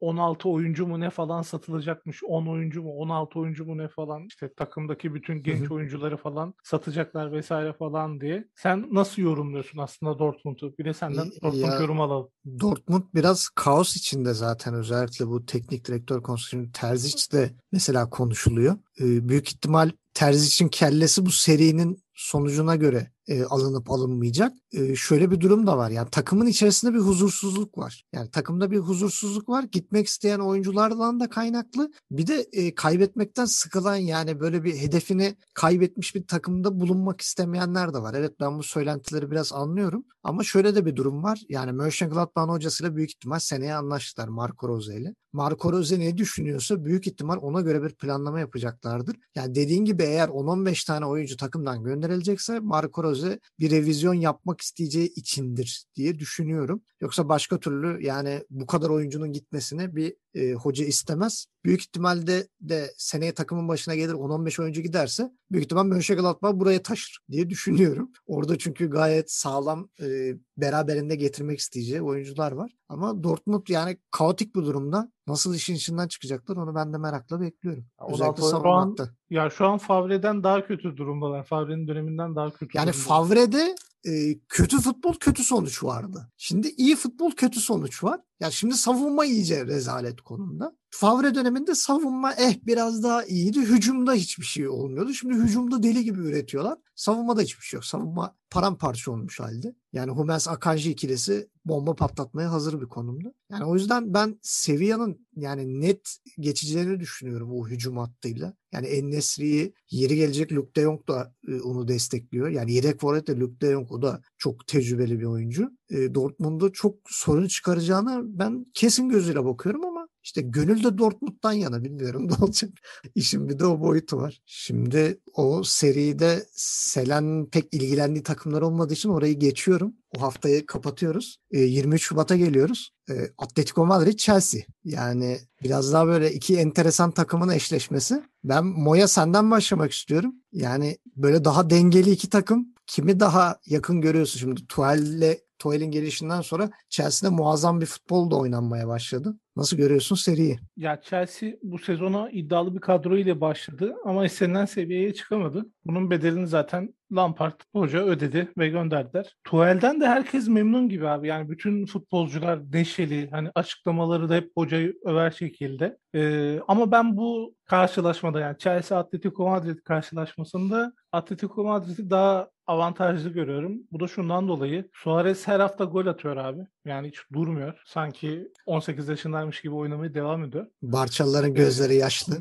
[0.00, 2.24] 16 oyuncu mu ne falan satılacakmış.
[2.24, 4.26] 10 oyuncu mu 16 oyuncu mu ne falan.
[4.26, 8.48] İşte takımdaki bütün genç oyuncuları falan satacaklar vesaire falan diye.
[8.56, 10.74] Sen nasıl yorumluyorsun aslında Dortmund'u?
[10.78, 12.28] Bir de senden Ya- Dortmund yorum alalım.
[12.60, 16.48] Dortmund biraz kaos içinde zaten özellikle bu teknik direktör konusu.
[16.48, 18.76] Şimdi Terzic de mesela konuşuluyor.
[19.00, 24.52] Büyük ihtimal Terzic'in kellesi bu serinin sonucuna göre e, alınıp alınmayacak.
[24.72, 25.90] E, şöyle bir durum da var.
[25.90, 28.04] Yani takımın içerisinde bir huzursuzluk var.
[28.12, 29.62] Yani takımda bir huzursuzluk var.
[29.62, 31.92] Gitmek isteyen oyunculardan da kaynaklı.
[32.10, 37.98] Bir de e, kaybetmekten sıkılan yani böyle bir hedefini kaybetmiş bir takımda bulunmak istemeyenler de
[37.98, 38.14] var.
[38.14, 40.04] Evet ben bu söylentileri biraz anlıyorum.
[40.22, 41.40] Ama şöyle de bir durum var.
[41.48, 45.14] Yani Mönchengladbach'ın hocasıyla büyük ihtimal seneye anlaştılar Marco Rose ile.
[45.32, 49.16] Marco Rose ne düşünüyorsa büyük ihtimal ona göre bir planlama yapacaklardır.
[49.34, 54.60] Yani dediğin gibi eğer 10-15 tane oyuncu takımdan gönderilecekse Marco Rose söze bir revizyon yapmak
[54.60, 56.82] isteyeceği içindir diye düşünüyorum.
[57.00, 61.46] Yoksa başka türlü yani bu kadar oyuncunun gitmesini bir e, hoca istemez.
[61.64, 67.18] Büyük ihtimalle de seneye takımın başına gelir 10-15 oyuncu giderse büyük ihtimal Mönchengladbach buraya taşır
[67.30, 68.10] diye düşünüyorum.
[68.26, 72.72] Orada çünkü gayet sağlam e, beraberinde getirmek isteyeceği oyuncular var.
[72.88, 75.12] Ama Dortmund yani kaotik bir durumda.
[75.26, 77.84] Nasıl işin içinden çıkacaklar onu ben de merakla bekliyorum.
[78.12, 79.10] Özellikle savunmakta.
[79.30, 81.44] Ya şu an Favre'den daha kötü durumdalar.
[81.44, 83.06] Favre'nin döneminden daha kötü Yani durumdalar.
[83.06, 83.74] Favre'de
[84.06, 86.30] e, kötü futbol kötü sonuç vardı.
[86.36, 88.20] Şimdi iyi futbol kötü sonuç var.
[88.40, 90.76] Ya şimdi savunma iyice rezalet konumda.
[90.90, 93.60] Favre döneminde savunma eh biraz daha iyiydi.
[93.60, 95.14] Hücumda hiçbir şey olmuyordu.
[95.14, 96.78] Şimdi hücumda deli gibi üretiyorlar.
[96.94, 97.84] Savunmada hiçbir şey yok.
[97.84, 99.74] Savunma paramparça olmuş halde.
[99.92, 103.32] Yani Hummels Akanji ikilisi bomba patlatmaya hazır bir konumda.
[103.50, 108.54] Yani o yüzden ben Sevilla'nın yani net geçeceğini düşünüyorum o hücum hattıyla.
[108.72, 112.48] Yani En-Nesyri'yi yeri gelecek Luke de Jong da e, onu destekliyor.
[112.48, 115.70] Yani yedek forvet de Luke de Jong o da çok tecrübeli bir oyuncu.
[115.90, 119.95] E, Dortmund'da çok sorun çıkaracağını ben kesin gözüyle bakıyorum ama
[120.26, 122.70] işte gönül de Dortmund'dan yana bilmiyorum ne olacak.
[123.14, 124.40] İşin bir de o boyutu var.
[124.46, 129.94] Şimdi o seride Selen pek ilgilendiği takımlar olmadığı için orayı geçiyorum.
[130.16, 131.38] O haftayı kapatıyoruz.
[131.50, 132.90] E, 23 Şubat'a geliyoruz.
[133.10, 134.60] E, Atletico Madrid Chelsea.
[134.84, 138.22] Yani biraz daha böyle iki enteresan takımın eşleşmesi.
[138.44, 140.34] Ben Moya senden başlamak istiyorum.
[140.52, 142.68] Yani böyle daha dengeli iki takım.
[142.86, 148.88] Kimi daha yakın görüyorsun şimdi Tuhel'le Tuhel'in gelişinden sonra Chelsea'de muazzam bir futbol da oynanmaya
[148.88, 149.36] başladı.
[149.56, 150.58] Nasıl görüyorsun seriyi?
[150.76, 155.66] Ya Chelsea bu sezona iddialı bir kadro ile başladı ama istenilen seviyeye çıkamadı.
[155.84, 159.36] Bunun bedelini zaten Lampard hoca ödedi ve gönderdiler.
[159.44, 161.28] Tuhel'den de herkes memnun gibi abi.
[161.28, 163.30] Yani bütün futbolcular neşeli.
[163.30, 165.98] Hani açıklamaları da hep hocayı över şekilde.
[166.14, 173.78] Ee, ama ben bu karşılaşmada yani Chelsea Atletico Madrid karşılaşmasında Atletico Madrid'i daha avantajlı görüyorum.
[173.92, 174.88] Bu da şundan dolayı.
[174.92, 176.66] Suarez her hafta gol atıyor abi.
[176.84, 177.82] Yani hiç durmuyor.
[177.86, 180.66] Sanki 18 yaşındaymış gibi oynamaya devam ediyor.
[180.82, 182.36] Barçalıların gözleri yaşlı.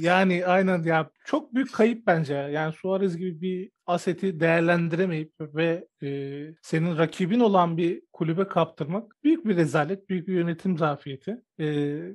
[0.00, 2.34] Yani aynen ya çok büyük kayıp bence.
[2.34, 6.08] Yani Suarez gibi bir aseti değerlendiremeyip ve e,
[6.62, 11.42] senin rakibin olan bir kulübe kaptırmak büyük bir rezalet, büyük bir yönetim zafiyeti.
[11.58, 11.66] E,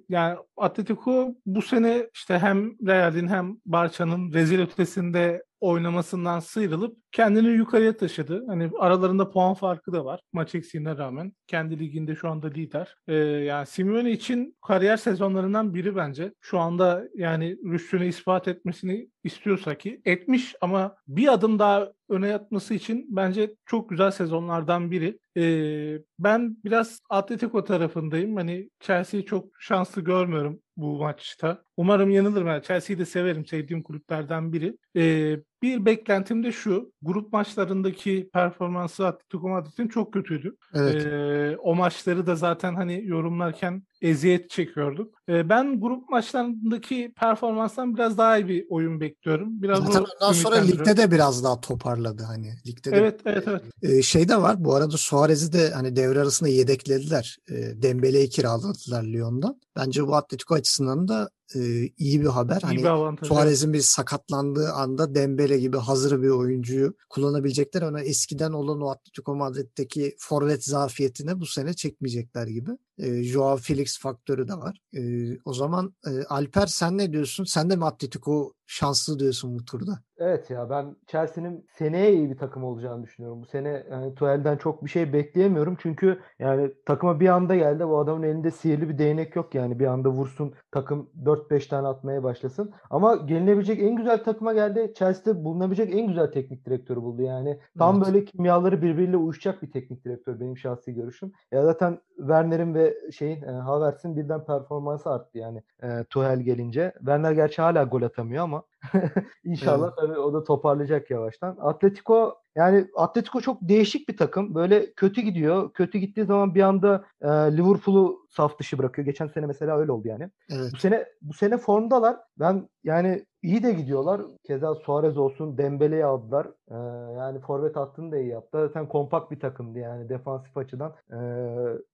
[0.09, 7.97] yani Atletico bu sene işte hem Real'in hem Barça'nın rezil ötesinde oynamasından sıyrılıp kendini yukarıya
[7.97, 8.43] taşıdı.
[8.47, 11.33] Hani aralarında puan farkı da var maç eksiğine rağmen.
[11.47, 12.95] Kendi liginde şu anda lider.
[13.07, 16.33] Ee, yani Simeone için kariyer sezonlarından biri bence.
[16.41, 22.73] Şu anda yani rüştünü ispat etmesini istiyorsa ki etmiş ama bir adım daha öne yatması
[22.73, 25.19] için bence çok güzel sezonlardan biri.
[25.37, 28.35] Ee, ben biraz Atletico tarafındayım.
[28.35, 31.63] Hani Chelsea'yi çok şanslı görmüyorum bu maçta.
[31.77, 32.47] Umarım yanılırım.
[32.47, 33.45] Yani Chelsea'yi de severim.
[33.45, 34.77] Sevdiğim kulüplerden biri.
[34.95, 36.93] Ee, bir beklentim de şu.
[37.01, 40.55] Grup maçlarındaki performansı Atletico Madrid'in çok kötüydü.
[40.73, 41.05] Evet.
[41.05, 45.15] Ee, o maçları da zaten hani yorumlarken eziyet çekiyorduk.
[45.29, 49.61] Ee, ben grup maçlarındaki performanstan biraz daha iyi bir oyun bekliyorum.
[49.61, 52.53] Biraz Zaten ondan sonra ligde de biraz daha toparladı hani.
[52.67, 53.63] Ligde de Evet, evet, evet.
[53.81, 57.37] Ee, şey de var bu arada Suarez'i de hani devre arasında yedeklediler.
[57.49, 59.61] E, Dembele'yi kiraladılar Lyon'dan.
[59.75, 62.61] Bence bu Atletico açısından da e, iyi bir haber.
[62.61, 63.25] İyi hani bir.
[63.27, 67.81] Suarez'in bir sakatlandığı anda Dembele gibi hazır bir oyuncuyu kullanabilecekler.
[67.81, 72.71] Ona eskiden olan o Atletico Madrid'deki forvet zafiyetini bu sene çekmeyecekler gibi.
[73.01, 74.81] E, Joao Felix faktörü de var.
[74.93, 75.01] E,
[75.45, 77.43] o zaman e, Alper sen ne diyorsun?
[77.43, 79.99] Sen de mi Atletico şanslı diyorsun bu turda?
[80.17, 83.41] Evet ya ben Chelsea'nin seneye iyi bir takım olacağını düşünüyorum.
[83.41, 85.77] Bu sene yani Tuchel'den çok bir şey bekleyemiyorum.
[85.81, 87.87] Çünkü yani takıma bir anda geldi.
[87.87, 89.79] Bu adamın elinde sihirli bir değnek yok yani.
[89.79, 92.71] Bir anda vursun takım 4-5 tane atmaya başlasın.
[92.89, 94.93] Ama gelinebilecek en güzel takıma geldi.
[94.95, 97.59] Chelsea'de bulunabilecek en güzel teknik direktörü buldu yani.
[97.77, 98.05] Tam Evet.
[98.07, 101.31] böyle kimyaları birbiriyle uyuşacak bir teknik direktör benim şahsi görüşüm.
[101.51, 106.93] Ya zaten Werner'in ve şeyin e, Havertz'in birden performansı arttı yani e, Tuchel gelince.
[106.97, 108.63] Werner gerçi hala gol atamıyor ama
[109.43, 111.57] İnşallah tabii o da toparlayacak yavaştan.
[111.59, 114.55] Atletico yani Atletico çok değişik bir takım.
[114.55, 115.73] Böyle kötü gidiyor.
[115.73, 119.05] Kötü gittiği zaman bir anda e, Liverpool'u saf dışı bırakıyor.
[119.05, 120.29] Geçen sene mesela öyle oldu yani.
[120.49, 120.71] Evet.
[120.73, 122.17] Bu sene bu sene formdalar.
[122.39, 124.21] Ben yani iyi de gidiyorlar.
[124.43, 126.47] Keza Suarez olsun Dembele'yi aldılar.
[126.71, 126.75] Ee,
[127.17, 128.57] yani forvet hattını da iyi yaptı.
[128.67, 130.95] Zaten kompakt bir takımdı yani defansif açıdan.
[131.11, 131.15] Ee,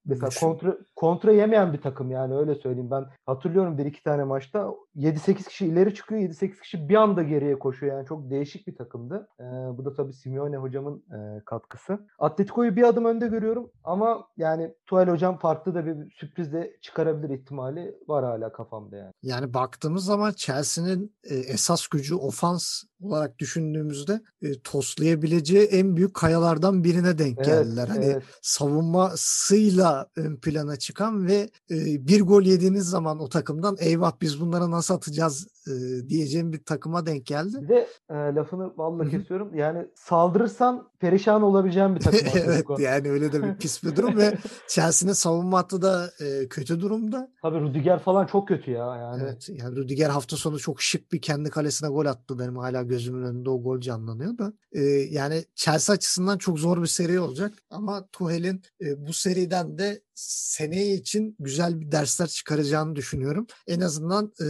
[0.06, 0.40] mesela Güçlü.
[0.40, 2.92] kontra, kontra yemeyen bir takım yani öyle söyleyeyim.
[2.92, 7.60] Ben hatırlıyorum bir iki tane maçta 7-8 kişi ileri çıkıyor, 7-8 kişi bir anda geriye
[7.60, 7.98] koşuyor.
[7.98, 9.28] Yani çok değişik bir takımdı.
[9.40, 9.44] Ee,
[9.78, 12.08] bu da tabii Simeone hocamın e, katkısı.
[12.20, 17.30] Atletico'yu bir adım önde görüyorum ama yani Tuchel hocam farklı da bir sürpriz de çıkarabilir
[17.30, 19.14] ihtimali var hala kafamda yani.
[19.24, 26.84] Yani baktığımız zaman Chelsea'nin e, esas gücü ofans olarak düşündüğümüzde e, toslayabileceği en büyük kayalardan
[26.84, 27.88] birine denk Evet, geldiler.
[27.88, 28.24] Hani evet.
[28.42, 34.72] savunmasıyla ön plana çıkan ve e, bir gol yediğiniz zaman o takımdan eyvah biz bunları
[34.72, 35.72] nasıl atacağız e,
[36.10, 37.58] diyeceğim bir takıma denk geldi.
[37.62, 39.12] Bir de e, lafını valla Hı hı.
[39.12, 39.56] kesiyorum.
[39.56, 44.38] Yani saldırırsan perişan olabileceğim bir takım evet yani öyle de bir pis bir durum ve
[44.68, 47.32] Chelsea'nin savunma hattı da e, kötü durumda.
[47.42, 49.24] Tabii Rudiger falan çok kötü ya yani.
[49.24, 52.40] Evet yani Rüdiger hafta sonu çok şık bir kendi kalesine gol attı.
[52.40, 54.54] Benim hala gözümün önünde o gol canlanıyor da.
[54.72, 57.54] Ee, yani Chelsea açısından çok zor bir seri olacak.
[57.70, 63.48] Ama Tuchel'in e, bu seriden de seneye için güzel bir dersler çıkaracağını düşünüyorum.
[63.68, 64.46] En azından e,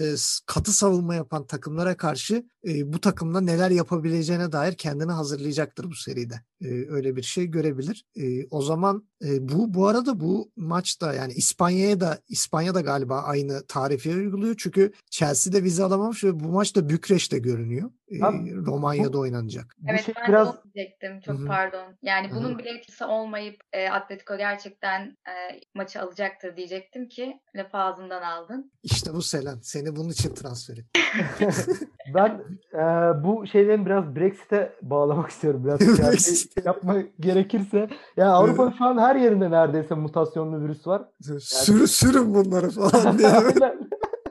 [0.46, 6.36] katı savunma yapan takımlara karşı e, bu takımda neler yapabileceğine dair kendini hazırlayacaktır bu seride.
[6.62, 8.06] E, öyle bir şey görebilir.
[8.16, 13.22] E, o zaman e, bu bu arada bu maçta yani İspanya'ya da İspanya da galiba
[13.22, 14.56] aynı tarifi uyguluyor.
[14.58, 17.92] Çünkü Chelsea'de vize alamamış ve bu maç da Bükreş'te görünüyor.
[18.10, 19.76] E, Abi, Romanya'da oynanacak.
[19.78, 21.20] Bu Evet şey ben biraz de onu diyecektim.
[21.20, 21.48] Çok Hı hı.
[21.48, 21.98] pardon.
[22.02, 22.58] Yani bunun hı.
[22.58, 28.72] bile etkisi olmayıp e, Atletico gerçekten e, maçı alacaktır diyecektim ki lafı ağzından aldın.
[28.84, 29.60] İşte bu Selen.
[29.62, 31.04] Seni bunun için transfer ettim.
[32.14, 32.42] ben
[32.74, 32.84] e,
[33.24, 35.66] bu şeylerin biraz Brexit'e bağlamak istiyorum.
[35.66, 36.66] Biraz siyasi Brexit.
[36.66, 37.90] yapma gerekirse.
[38.18, 41.02] Yani Avrupa şu an her yerinde neredeyse mutasyonlu virüs var.
[41.40, 43.30] Sürü, sürün bunları falan diye.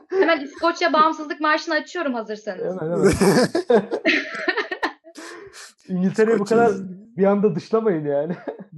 [0.09, 2.81] Hemen İskoçya Bağımsızlık Marşı'nı açıyorum hazırsanız.
[2.81, 3.11] Hemen hemen.
[5.87, 6.71] İngiltere'yi bu kadar
[7.17, 8.35] bir anda dışlamayın yani.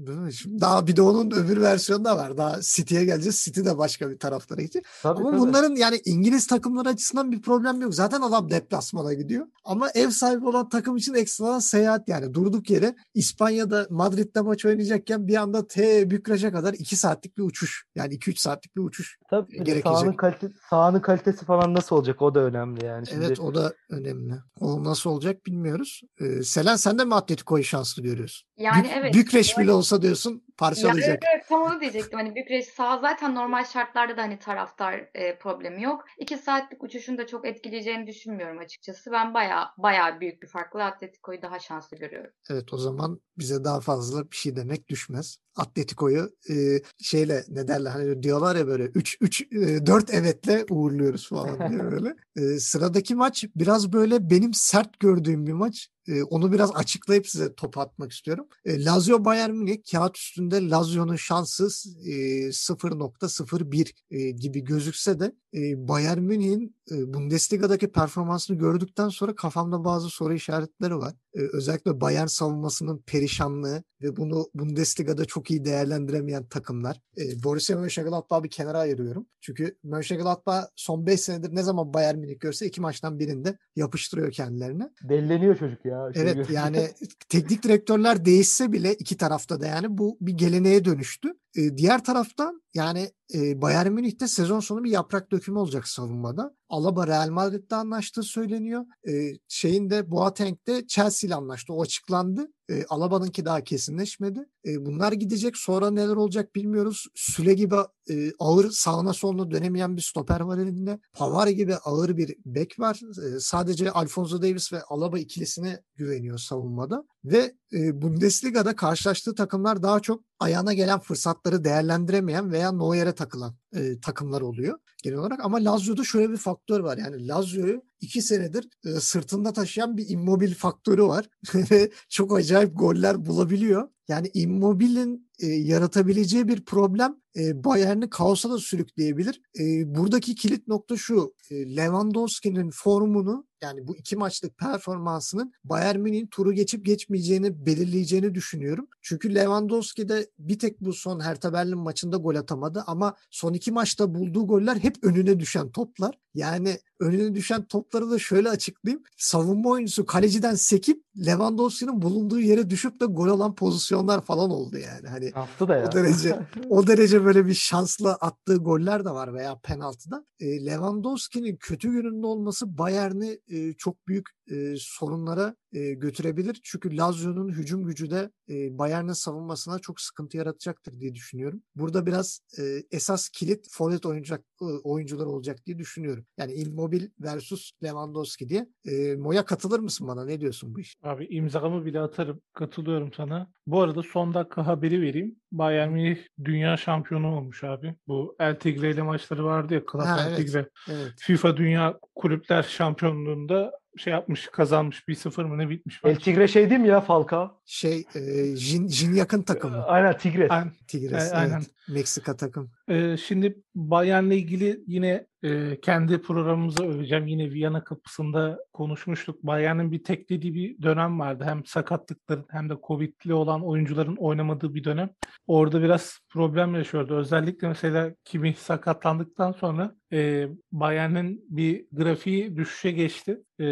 [0.08, 0.34] Değil mi?
[0.34, 2.38] Şimdi daha bir de onun öbür versiyonu da var.
[2.38, 3.42] Daha City'ye geleceğiz.
[3.46, 4.86] City de başka bir taraflara gidecek.
[5.04, 5.40] Tabii, Ama tabii.
[5.40, 7.96] bunların yani İngiliz takımları açısından bir problem yok.
[7.96, 9.46] Zaten adam deplasmana gidiyor.
[9.64, 12.34] Ama ev sahibi olan takım için ekstradan seyahat yani.
[12.34, 17.86] Durduk yere İspanya'da Madrid'de maç oynayacakken bir anda T Bükreş'e kadar 2 saatlik bir uçuş.
[17.96, 19.18] Yani 2-3 saatlik bir uçuş.
[19.30, 19.84] Tabii gerekecek.
[19.84, 23.08] sahanın, kalite, sahanın kalitesi falan nasıl olacak o da önemli yani.
[23.08, 24.34] Şimdi, Evet o da önemli.
[24.60, 26.02] O nasıl olacak bilmiyoruz.
[26.20, 28.49] Ee, Selen sen de mi Atletico'yu şanslı görüyorsun?
[28.60, 29.14] Yani Bük- evet.
[29.14, 31.08] Bükreş bile olsa diyorsun parçalayacak.
[31.10, 32.20] evet, evet tam onu diyecektim.
[32.20, 36.06] Hani Bükreş sağ zaten normal şartlarda da hani taraftar e, problemi yok.
[36.18, 39.12] İki saatlik uçuşun da çok etkileyeceğini düşünmüyorum açıkçası.
[39.12, 42.32] Ben baya baya büyük bir farkla Atletico'yu daha şanslı görüyorum.
[42.50, 45.38] Evet o zaman bize daha fazla bir şey demek düşmez.
[45.56, 46.56] Atletico'yu e,
[47.02, 52.16] şeyle ne derler hani diyorlar ya böyle 3 3 4 evetle uğurluyoruz falan diye böyle.
[52.36, 55.90] E, sıradaki maç biraz böyle benim sert gördüğüm bir maç.
[56.08, 58.48] E, onu biraz açıklayıp size top atmak istiyorum.
[58.66, 62.12] E, Lazio Bayern Münih kağıt üstünde Lazio'nun şanssız e,
[62.50, 70.10] 0.01 e, gibi gözükse de e, Bayern Münih'in e, Bundesliga'daki performansını gördükten sonra kafamda bazı
[70.10, 71.14] soru işaretleri var.
[71.34, 77.02] Özellikle Bayern savunmasının perişanlığı ve bunu Bundesliga'da çok iyi değerlendiremeyen takımlar.
[77.18, 79.28] E, Borussia Mönchengladbach'ı bir kenara ayırıyorum.
[79.42, 84.90] Çünkü Mönchengladbach son 5 senedir ne zaman Bayern Münih görse iki maçtan birinde yapıştırıyor kendilerine.
[85.10, 86.14] Delleniyor çocuk ya.
[86.14, 86.90] Şey Evet yani
[87.30, 91.34] teknik direktörler değişse bile iki tarafta da yani bu bir geleneğe dönüştü.
[91.56, 96.56] E, diğer taraftan yani e, Bayern Münih'te sezon sonu bir yaprak dökümü olacak savunmada.
[96.70, 98.86] Alaba Real Madrid'de anlaştığı söyleniyor.
[99.08, 99.12] E,
[99.48, 101.74] şeyin de Boateng de Chelsea ile anlaştı.
[101.74, 102.48] O açıklandı.
[102.70, 104.40] E, Alaba'nınki daha kesinleşmedi.
[104.66, 105.58] E, bunlar gidecek.
[105.58, 107.08] Sonra neler olacak bilmiyoruz.
[107.16, 107.76] Süle gibi
[108.10, 111.00] e, ağır sağına soluna dönemeyen bir stoper var elinde.
[111.14, 113.02] Pavar gibi ağır bir bek var.
[113.36, 117.06] E, sadece Alfonso Davis ve Alaba ikilisine güveniyor savunmada.
[117.24, 124.00] Ve e, Bundesliga'da karşılaştığı takımlar daha çok ayağına gelen fırsatları değerlendiremeyen veya Neuer'e takılan e,
[124.00, 125.46] takımlar oluyor genel olarak.
[125.46, 126.98] Ama Lazio'da şöyle bir faktör var.
[126.98, 131.30] Yani Lazio'yu iki senedir e, sırtında taşıyan bir immobil faktörü var.
[132.10, 133.90] Çok acayip goller bulabiliyor.
[134.10, 139.42] Yani Immobile'in e, yaratabileceği bir problem e, Bayern'i kaosa da sürükleyebilir.
[139.60, 141.34] E, buradaki kilit nokta şu.
[141.52, 148.88] E, Lewandowski'nin formunu yani bu iki maçlık performansının Bayern Münih'in turu geçip geçmeyeceğini belirleyeceğini düşünüyorum.
[149.02, 153.72] Çünkü Lewandowski de bir tek bu son Hertha Berlin maçında gol atamadı ama son iki
[153.72, 156.20] maçta bulduğu goller hep önüne düşen toplar.
[156.34, 159.04] Yani önüne düşen topları da şöyle açıklayayım.
[159.18, 165.08] Savunma oyuncusu kaleciden sekip Lewandowski'nin bulunduğu yere düşüp de gol alan pozisyonlar falan oldu yani.
[165.08, 165.88] Hani Şanslı da ya.
[165.88, 170.26] o derece o derece böyle bir şansla attığı goller de var veya penaltıda.
[170.40, 176.60] E, Lewandowski'nin kötü gününde olması Bayern'i e, çok büyük e, sorunlara e, götürebilir.
[176.64, 181.62] Çünkü Lazio'nun hücum gücü de e, Bayern'in savunmasına çok sıkıntı yaratacaktır diye düşünüyorum.
[181.76, 186.26] Burada biraz e, esas kilit forvet oynayacak e, oyuncular olacak diye düşünüyorum.
[186.38, 188.68] Yani Immobile versus Lewandowski diye.
[188.86, 190.26] E, Moya katılır mısın bana?
[190.26, 190.96] Ne diyorsun bu iş?
[191.04, 192.42] Abi imzamı bile atarım.
[192.54, 193.52] Katılıyorum sana.
[193.68, 195.36] Bu arada son dakika haberi vereyim.
[195.52, 197.96] Bayern Münih dünya şampiyonu olmuş abi.
[198.08, 199.82] Bu El Tigre ile maçları vardı ya.
[199.92, 200.38] Club Ha, El evet.
[200.38, 200.70] Tigre.
[200.90, 201.14] Evet.
[201.18, 205.04] FIFA Dünya Kulüpler Şampiyonluğunda şey yapmış, kazanmış.
[205.08, 206.16] 1-0 mı ne bitmiş El.
[206.16, 207.62] Tigre şey değil mi ya Falcao?
[207.66, 209.84] Şey e, Jin, Jin yakın takımı.
[209.86, 210.52] Aynen Tigres.
[210.52, 210.72] Aynen.
[210.88, 211.32] Tigres.
[211.32, 211.58] E, aynen.
[211.58, 211.70] Evet.
[211.90, 212.72] Meksika takım.
[212.90, 217.28] Ee, şimdi Bayern'le ilgili yine e, kendi programımıza öveceğim.
[217.28, 219.44] Yine Viyana kapısında konuşmuştuk.
[219.44, 221.44] Bayern'in bir teklediği bir dönem vardı.
[221.48, 225.10] Hem sakatlıkların hem de Covid'li olan oyuncuların oynamadığı bir dönem.
[225.48, 227.16] Orada biraz problem yaşıyordu.
[227.16, 233.44] Özellikle mesela Kimi sakatlandıktan sonra e, Bayern'in bir grafiği düşüşe geçti.
[233.60, 233.66] E,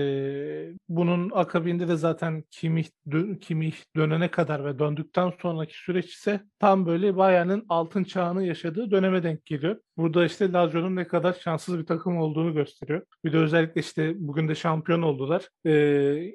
[0.90, 6.86] bunun akabinde de zaten Kimi, dö- Kimi dönene kadar ve döndükten sonraki süreç ise tam
[6.86, 9.80] böyle Bayern'in altın çağını yaşadığı döneme denk geliyor.
[9.98, 13.02] Burada işte Lazio'nun ne kadar şanssız bir takım olduğunu gösteriyor.
[13.26, 15.50] Bir de özellikle işte bugün de şampiyon oldular.
[15.66, 15.72] Ee,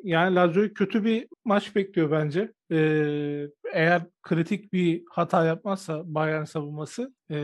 [0.04, 2.52] yani Lazio'yu kötü bir maç bekliyor bence.
[3.72, 7.36] Eğer kritik bir hata yapmazsa Bayern savunması e,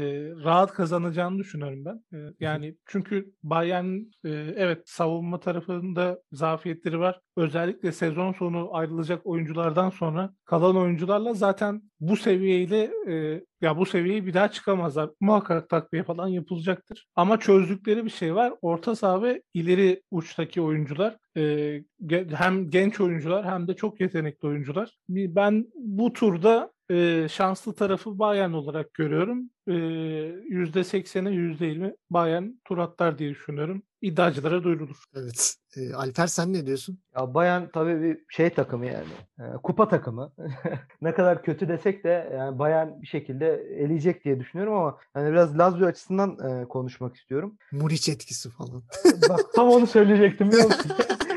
[0.44, 2.18] rahat kazanacağını düşünüyorum ben.
[2.18, 7.20] E, yani çünkü Bayern e, evet savunma tarafında zafiyetleri var.
[7.36, 14.26] Özellikle sezon sonu ayrılacak oyunculardan sonra kalan oyuncularla zaten bu seviyeyle e, ya bu seviyeye
[14.26, 15.10] bir daha çıkamazlar.
[15.20, 17.06] Muhakkak takviye falan yapılacaktır.
[17.16, 18.54] Ama çözdükleri bir şey var.
[18.62, 24.98] Orta saha ve ileri uçtaki oyuncular e, hem genç oyuncular hem de çok yetenekli oyuncular.
[25.08, 29.50] Ben bu turda e, şanslı tarafı Bayern olarak görüyorum.
[29.66, 33.82] E, %80'e %20 Bayern tur atlar diye düşünüyorum.
[34.02, 35.04] İddiacılara duyurulur.
[35.14, 35.54] Evet.
[35.76, 36.98] E, Alper sen ne diyorsun?
[37.16, 39.06] Ya Bayern tabii bir şey takımı yani.
[39.38, 40.32] Ee, kupa takımı.
[41.02, 43.46] ne kadar kötü desek de yani Bayern bir şekilde
[43.78, 47.58] eleyecek diye düşünüyorum ama hani biraz Lazio açısından e, konuşmak istiyorum.
[47.72, 48.82] Muriç etkisi falan.
[49.28, 50.92] Bak tam onu söyleyecektim biliyor musun?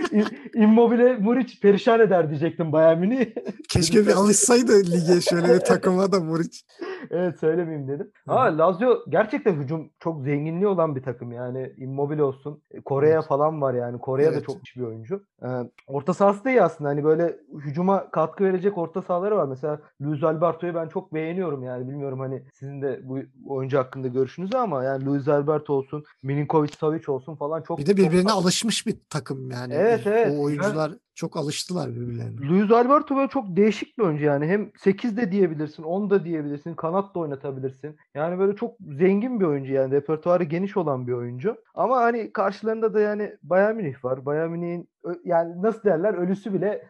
[0.55, 3.26] Immobile Muriç perişan eder diyecektim Bayern Münih.
[3.70, 6.66] Keşke bir alışsaydı lige şöyle bir takıma da Muriç.
[7.09, 8.11] Evet söylemeyeyim dedim.
[8.27, 12.61] Ama Lazio gerçekten hücum çok zenginliği olan bir takım yani Immobile olsun.
[12.85, 13.25] Kore'ye Evet.
[13.25, 13.99] falan var yani.
[13.99, 14.45] Kore'ye de Evet.
[14.45, 15.23] çok iyi bir oyuncu.
[15.43, 15.47] Ee,
[15.87, 16.89] orta sahası da iyi aslında.
[16.89, 19.45] Hani böyle hücuma katkı verecek orta sahaları var.
[19.47, 21.87] Mesela Luis Alberto'yu ben çok beğeniyorum yani.
[21.89, 27.11] Bilmiyorum hani sizin de bu oyuncu hakkında görüşünüz ama yani Luis Alberto olsun, Milinkovic Savic
[27.11, 29.73] olsun falan çok Bir de birbirine çok- alışmış bir takım yani.
[29.73, 30.33] Evet, evet.
[30.39, 32.47] O oyuncular çok alıştılar birbirlerine.
[32.49, 34.47] Luis Alberto böyle çok değişik bir oyuncu yani.
[34.47, 37.97] Hem 8 de diyebilirsin, 10 da diyebilirsin, kanat da oynatabilirsin.
[38.16, 39.91] Yani böyle çok zengin bir oyuncu yani.
[39.91, 41.57] Repertuarı geniş olan bir oyuncu.
[41.76, 44.26] Ama hani karşılarında da yani Bayern Münih var.
[44.26, 44.89] Bayern Münih'in
[45.26, 46.89] yani nasıl derler ölüsü bile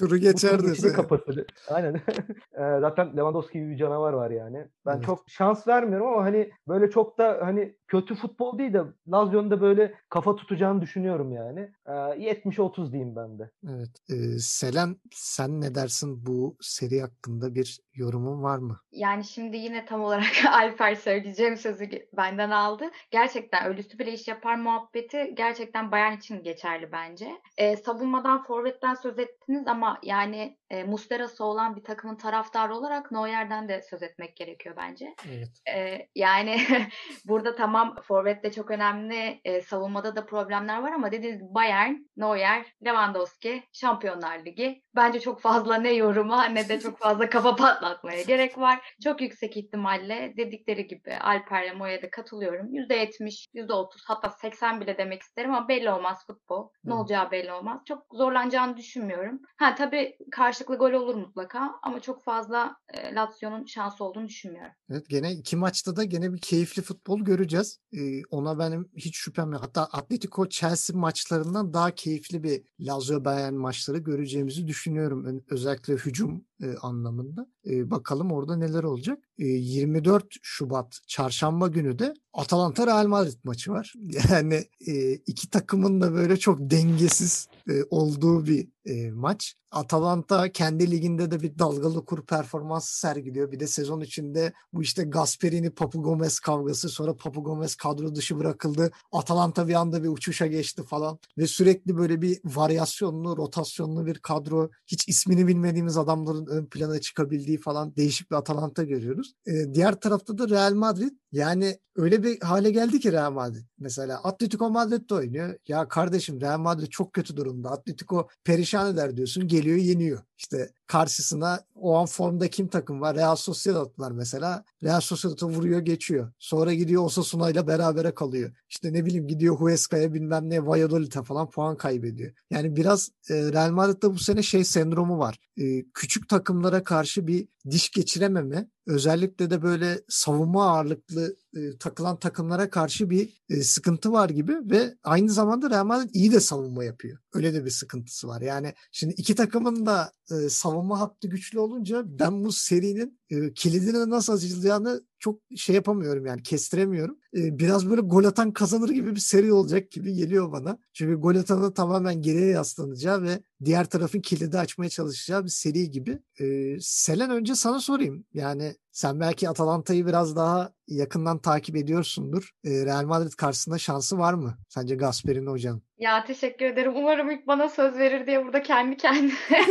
[0.00, 0.92] Turu geçer dese.
[0.92, 1.44] kapatır.
[1.68, 2.00] Aynen.
[2.54, 4.66] Ee, Zaten Lewandowski gibi bir canavar var yani.
[4.86, 5.04] Ben Evet.
[5.04, 8.82] çok şans vermiyorum ama hani böyle çok da hani kötü futbol değil de
[9.12, 11.60] Lazio'nun da böyle kafa tutacağını düşünüyorum yani.
[11.86, 13.50] Ee, 70-30 diyeyim ben de.
[13.68, 13.88] Evet.
[14.10, 18.80] Ee, Selen sen ne dersin bu seri hakkında bir yorumun var mı?
[18.92, 22.84] Yani şimdi yine tam olarak Alper söyleyeceğim sözü benden aldı.
[23.10, 27.28] Gerçekten ölüsü bile iş yapar muhabbeti gerçekten Bayern için geçerli bence.
[27.56, 33.68] Ee, savunmadan, forvetten söz ettiniz ama yani e, Muslera'sı olan bir takımın taraftarı olarak Neuer'den
[33.68, 35.14] de söz etmek gerekiyor bence.
[35.28, 35.48] Evet.
[35.74, 36.60] Ee, yani
[37.24, 39.40] burada tamam forvet de çok önemli.
[39.44, 44.82] e, savunmada da problemler var ama dediğiniz Bayern, Neuer, Lewandowski, Şampiyonlar Ligi.
[44.96, 48.96] Bence çok fazla ne yoruma ne de çok fazla kafa patlatmaya gerek var.
[49.04, 52.74] Çok yüksek ihtimalle dedikleri gibi Alper'le Moya'da katılıyorum.
[52.74, 56.68] %70, %30 hatta 80 bile demek isterim ama belli olmaz futbol.
[56.84, 57.80] Ne olacağı belli olmaz.
[57.88, 59.40] Çok zorlanacağını düşünmüyorum.
[59.58, 64.72] Ha tabii karşılıklı gol olur mutlaka ama çok fazla e, Lazio'nun şansı olduğunu düşünmüyorum.
[64.90, 67.80] Evet gene iki maçta da gene bir keyifli futbol göreceğiz.
[67.92, 69.62] Ee, ona benim hiç şüphem yok.
[69.62, 75.42] Hatta Atletico Chelsea maçlarından daha keyifli bir Lazio Bayern maçları göreceğimizi düşünüyorum.
[75.50, 77.46] Özellikle hücum e, anlamında.
[77.66, 79.18] E, bakalım orada neler olacak.
[79.38, 83.94] E, 24 Şubat çarşamba günü de Atalanta Real Madrid maçı var.
[84.30, 89.56] Yani e, iki takımın da böyle çok dengesiz e, olduğu bir e, maç.
[89.70, 93.52] Atalanta kendi liginde de bir dalgalı kur performansı sergiliyor.
[93.52, 98.38] Bir de sezon içinde bu işte Gasperini Papu Gomez kavgası sonra Papu Gomez kadro dışı
[98.38, 98.90] bırakıldı.
[99.12, 104.70] Atalanta bir anda bir uçuşa geçti falan ve sürekli böyle bir varyasyonlu, rotasyonlu bir kadro.
[104.86, 109.34] Hiç ismini bilmediğimiz adamların ön plana çıkabildiği falan değişik bir Atalanta görüyoruz.
[109.46, 113.64] Ee, diğer tarafta da Real Madrid Yani öyle bir hale geldi ki Real Madrid.
[113.78, 115.56] Mesela Atletico Madrid'de oynuyor.
[115.68, 117.70] Ya kardeşim Real Madrid çok kötü durumda.
[117.70, 119.48] Atletico perişan eder diyorsun.
[119.48, 120.22] Geliyor yeniyor.
[120.40, 123.16] İşte karşısına o an formda kim takım var?
[123.16, 124.64] Real Sociedad var mesela.
[124.82, 126.32] Real Sociedad'ı vuruyor geçiyor.
[126.38, 128.52] Sonra gidiyor Osasuna ile berabere kalıyor.
[128.68, 132.32] İşte ne bileyim gidiyor Huesca'ya bilmem ne Valladolid'e falan puan kaybediyor.
[132.50, 135.38] Yani biraz e, Real Madrid'de bu sene şey sendromu var.
[135.56, 142.70] E, küçük takımlara karşı bir diş geçirememe özellikle de böyle savunma ağırlıklı e, takılan takımlara
[142.70, 147.18] karşı bir e, sıkıntı var gibi ve aynı zamanda Real Madrid iyi de savunma yapıyor.
[147.34, 148.40] Öyle de bir sıkıntısı var.
[148.40, 154.10] Yani şimdi iki takımın da e, savunma hattı güçlü olunca ben bu serinin e, kilidini
[154.10, 157.18] nasıl açılacağını çok şey yapamıyorum yani kestiremiyorum.
[157.36, 160.78] E, biraz böyle gol atan kazanır gibi bir seri olacak gibi geliyor bana.
[160.92, 166.18] Çünkü gol atanı tamamen geriye yaslanacağı ve diğer tarafın kilidi açmaya çalışacağı bir seri gibi.
[166.40, 168.24] E, Selen önce sana sorayım.
[168.34, 172.50] Yani sen belki Atalanta'yı biraz daha yakından takip ediyorsundur.
[172.64, 174.58] E, Real Madrid karşısında şansı var mı?
[174.68, 175.89] Sence Gasperini hocanın?
[176.00, 176.92] Ya teşekkür ederim.
[176.96, 179.34] Umarım ilk bana söz verir diye burada kendi kendime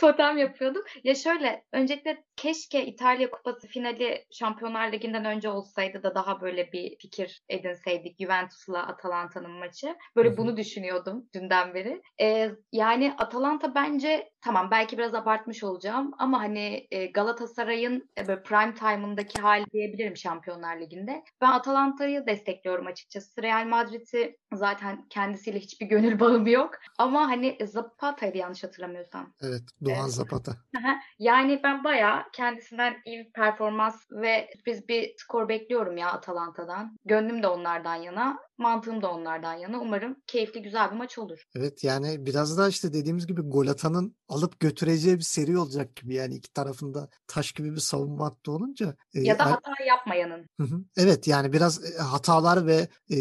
[0.00, 0.82] totem yapıyordum.
[1.04, 6.98] Ya şöyle öncelikle keşke İtalya Kupası finali Şampiyonlar Ligi'nden önce olsaydı da daha böyle bir
[6.98, 9.96] fikir edinseydik Juventus'la Atalanta'nın maçı.
[10.16, 10.36] Böyle Hı-hı.
[10.36, 12.02] bunu düşünüyordum dünden beri.
[12.20, 18.42] Ee, yani Atalanta bence tamam belki biraz abartmış olacağım ama hani e, Galatasaray'ın e, böyle
[18.42, 21.22] prime time'ındaki hali diyebilirim Şampiyonlar Ligi'nde.
[21.40, 23.42] Ben Atalanta'yı destekliyorum açıkçası.
[23.42, 24.75] Real Madrid'i zaten
[25.10, 26.70] kendisiyle hiçbir gönül bağım yok.
[26.98, 29.34] Ama hani Zapata'ydı yanlış hatırlamıyorsam.
[29.42, 30.10] Evet, Doğan Evet.
[30.10, 30.52] Zapata.
[31.18, 36.96] Yani ben bayağı kendisinden iyi bir performans ve biz bir skor bekliyorum ya Atalanta'dan.
[37.04, 39.80] Gönlüm de onlardan yana, mantığım da onlardan yana.
[39.80, 41.44] Umarım keyifli güzel bir maç olur.
[41.56, 46.14] Evet yani biraz daha işte dediğimiz gibi gol atanın alıp götüreceği bir seri olacak gibi.
[46.14, 48.94] Yani iki tarafında taş gibi bir savunma hattı olunca.
[49.14, 50.46] e, Ya da hata yapmayanın.
[50.60, 50.80] Hı hı.
[50.96, 53.16] Evet yani biraz e, hatalar ve e,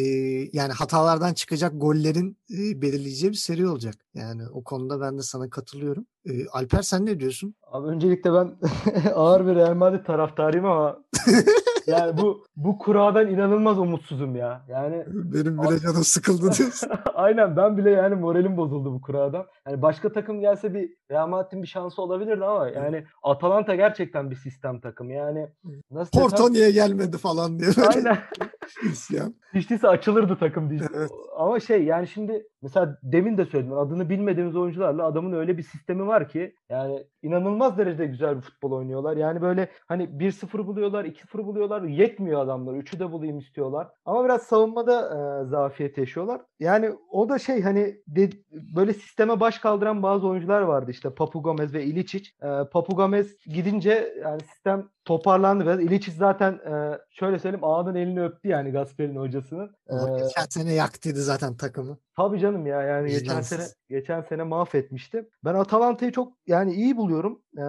[0.54, 3.96] yani hatalardan çıkacak gollerin e, belirleyeceği bir seri olacak.
[4.14, 6.06] Yani o konuda ben de sana katılıyorum.
[6.26, 7.56] E, Alper sen ne diyorsun?
[7.72, 8.58] Abi öncelikle ben
[9.16, 11.04] ağır bir Real Madrid taraftarıyım ama
[11.88, 14.66] yani bu bu kuradan inanılmaz umutsuzum ya.
[14.70, 16.90] Yani Benim bile canım sıkıldı diyorsun.
[17.14, 19.46] aynen ben bile yani moralim bozuldu bu kuradan.
[19.68, 24.36] Yani başka takım gelse bir Real Madrid'in bir şansı olabilirdi ama yani Atalanta gerçekten bir
[24.36, 25.14] sistem takımı.
[25.14, 25.48] Yani
[25.92, 28.18] nasıl desem- Porto niye gelmedi falan diye böyle Aynen.
[28.92, 29.34] isyan.
[29.54, 30.80] Değilse açılırdı takım diye.
[30.96, 31.12] Evet.
[31.38, 36.08] Ama şey yani şimdi mesela demin de söyledim adını bilmediğimiz oyuncularla adamın öyle bir sistemi
[36.08, 39.18] var ki yani inanılmaz derecede güzel bir futbol oynuyorlar.
[39.18, 41.82] Yani böyle hani 1-0 buluyorlar, 2-0 buluyorlar.
[41.84, 42.74] Yetmiyor adamlar.
[42.74, 43.88] 3'ü de bulayım istiyorlar.
[44.06, 45.02] Ama biraz savunmada
[45.42, 46.42] e, zafiyet yaşıyorlar.
[46.60, 48.30] Yani o da şey hani de-
[48.76, 52.30] böyle sisteme baş kaldıran bazı oyuncular vardı işte Papu Gomez ve Ilicic.
[52.44, 55.80] E, Papu Gomez gidince yani sistem toparlandı biraz.
[55.80, 59.76] Ilicic zaten e, şöyle söyleyeyim ağanın elini öptü yani Gasper'in hocasının.
[59.90, 61.98] O E, geçen sene yaktıydı zaten takımı.
[62.18, 63.48] Tabii canım ya yani geçen Vicdansız.
[63.58, 65.30] sene geçen sene mahvetmişti.
[65.46, 67.42] Ben Atalanta'yı çok yani iyi buluyorum.
[67.58, 67.62] Ee,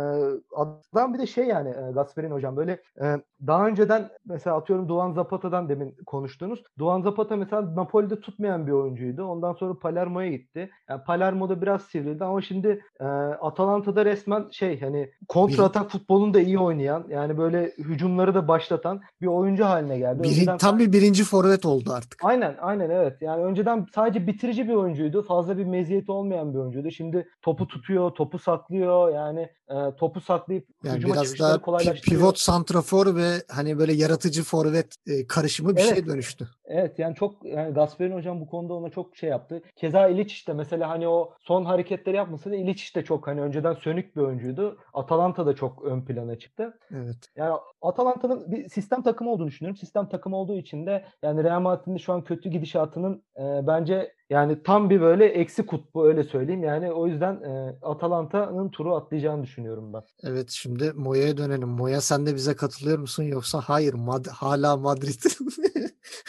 [0.92, 2.72] adam bir de şey yani e, Gasperin hocam böyle
[3.02, 3.16] e,
[3.46, 6.62] daha önceden mesela atıyorum Doğan Zapata'dan demin konuştuğunuz.
[6.78, 9.24] Doğan Zapata mesela Napoli'de tutmayan bir oyuncuydu.
[9.24, 10.70] Ondan sonra Palermo'ya gitti.
[10.88, 13.04] Yani Palermo'da biraz sivrildi ama şimdi e,
[13.40, 19.00] Atalanta'da resmen şey hani kontra atak futbolunu da iyi oynayan yani böyle hücumları da başlatan
[19.20, 20.22] bir oyuncu haline geldi.
[20.22, 22.20] Biri, Önceden tam bir birinci forvet oldu artık.
[22.24, 23.16] Aynen aynen evet.
[23.22, 25.22] Yani önceden sadece bitirici bir oyuncuydu.
[25.22, 26.90] Fazla bir meziyeti olmayan bir oyuncuydu.
[26.90, 29.14] Şimdi topu tutuyor, topu saklıyor.
[29.14, 32.20] Yani e, topu saklayıp Yani hücuma biraz daha kolaylaştırıyor.
[32.20, 35.94] pivot santrafor ve hani böyle yaratıcı forvet e, karışımı bir Evet.
[35.94, 36.48] şey dönüştü.
[36.66, 39.62] Evet yani çok yani Gasperin hocam bu konuda ona çok şey yaptı.
[39.76, 43.74] Keza İliç de mesela hani o son hareketleri yapmasa da İliç de çok hani önceden
[43.74, 44.78] sönük bir oyuncuydu.
[44.94, 46.78] Atalanta da çok ön plana çıktı.
[46.90, 47.16] Evet.
[47.36, 49.76] Yani Atalanta'nın bir sistem takımı olduğunu düşünüyorum.
[49.76, 54.62] Sistem takımı olduğu için de yani Real Madrid'in şu an kötü gidişatının e, bence yani
[54.62, 56.62] tam bir böyle eksi kutbu öyle söyleyeyim.
[56.62, 60.02] Yani o yüzden e, Atalanta'nın turu atlayacağını düşünüyorum ben.
[60.22, 61.68] Evet şimdi Moya'ya dönelim.
[61.68, 65.22] Moya sen de bize katılıyor musun yoksa hayır Mad- hala Madrid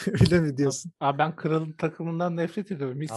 [0.20, 0.92] öyle mi diyorsun?
[1.00, 3.00] Abi ben kralın takımından nefret ediyorum.
[3.00, 3.10] Hiç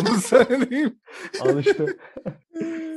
[0.00, 0.98] onu söyleyeyim.
[1.40, 1.86] Al işte.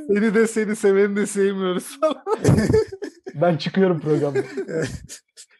[0.08, 2.24] Seni de seni seveni de sevmiyoruz falan.
[3.34, 4.38] ben çıkıyorum programda.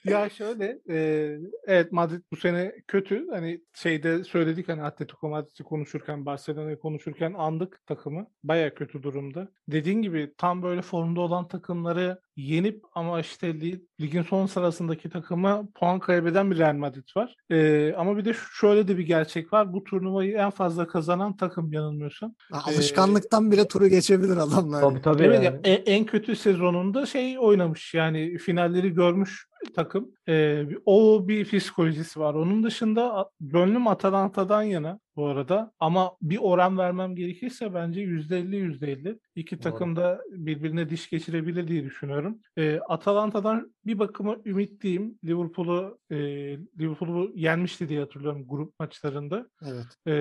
[0.05, 3.27] Ya şöyle, e, evet Madrid bu sene kötü.
[3.31, 8.27] Hani şeyde söyledik hani Atletico Madrid'i konuşurken, Barcelona'yı konuşurken andık takımı.
[8.45, 9.49] Baya kötü durumda.
[9.69, 15.63] Dediğin gibi tam böyle formda olan takımları yenip ama işte li- ligin son sırasındaki takıma
[15.75, 17.35] puan kaybeden bir Real Madrid var.
[17.51, 19.73] E, ama bir de şu- şöyle de bir gerçek var.
[19.73, 22.35] Bu turnuvayı en fazla kazanan takım yanılmıyorsam.
[22.53, 24.81] Alışkanlıktan bile turu geçebilir adamlar.
[24.81, 25.61] Tabii tabii Evet yani.
[25.65, 30.11] ya, e- en kötü sezonunda şey oynamış yani finalleri görmüş takım.
[30.29, 32.35] Ee, o bir psikolojisi var.
[32.35, 35.73] Onun dışında gönlüm Atalanta'dan yana bu arada.
[35.79, 39.19] Ama bir oran vermem gerekirse bence %50 %50.
[39.35, 39.63] İki Doğru.
[39.63, 42.39] takım da birbirine diş geçirebilir diye düşünüyorum.
[42.59, 45.19] Ee, Atalanta'dan bir bakıma ümitliyim.
[45.25, 46.17] Liverpool'u e,
[46.81, 49.47] Liverpool'u yenmişti diye hatırlıyorum grup maçlarında.
[49.63, 49.87] Evet.
[50.07, 50.13] Ee,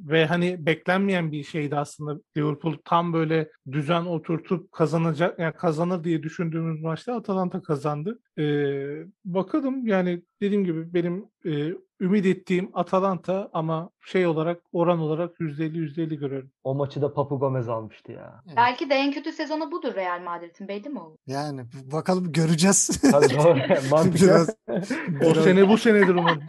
[0.00, 2.20] Ve hani beklenmeyen bir şeydi aslında.
[2.36, 8.18] Liverpool tam böyle düzen oturtup kazanacak, yani kazanır diye düşündüğümüz maçta Atalanta kazandı.
[8.38, 15.40] Ee, bakalım yani dediğim gibi benim e, ümit ettiğim Atalanta ama şey olarak oran olarak
[15.40, 16.50] %50 %50 görüyorum.
[16.64, 18.42] O maçı da Papu Gomez almıştı ya.
[18.56, 21.16] Belki de en kötü sezonu budur Real Madrid'in belli mi olur?
[21.26, 23.00] Yani bakalım göreceğiz.
[23.10, 23.58] Tabii doğru.
[24.14, 24.56] Biraz-
[25.30, 26.42] O sene bu senedir umarım.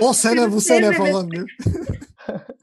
[0.00, 1.48] o sene bu sene falan diyor.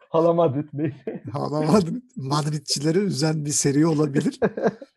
[0.10, 1.24] Hala Madrid neyse.
[1.32, 4.40] Hala Madrid, Madridçileri üzen bir seri olabilir.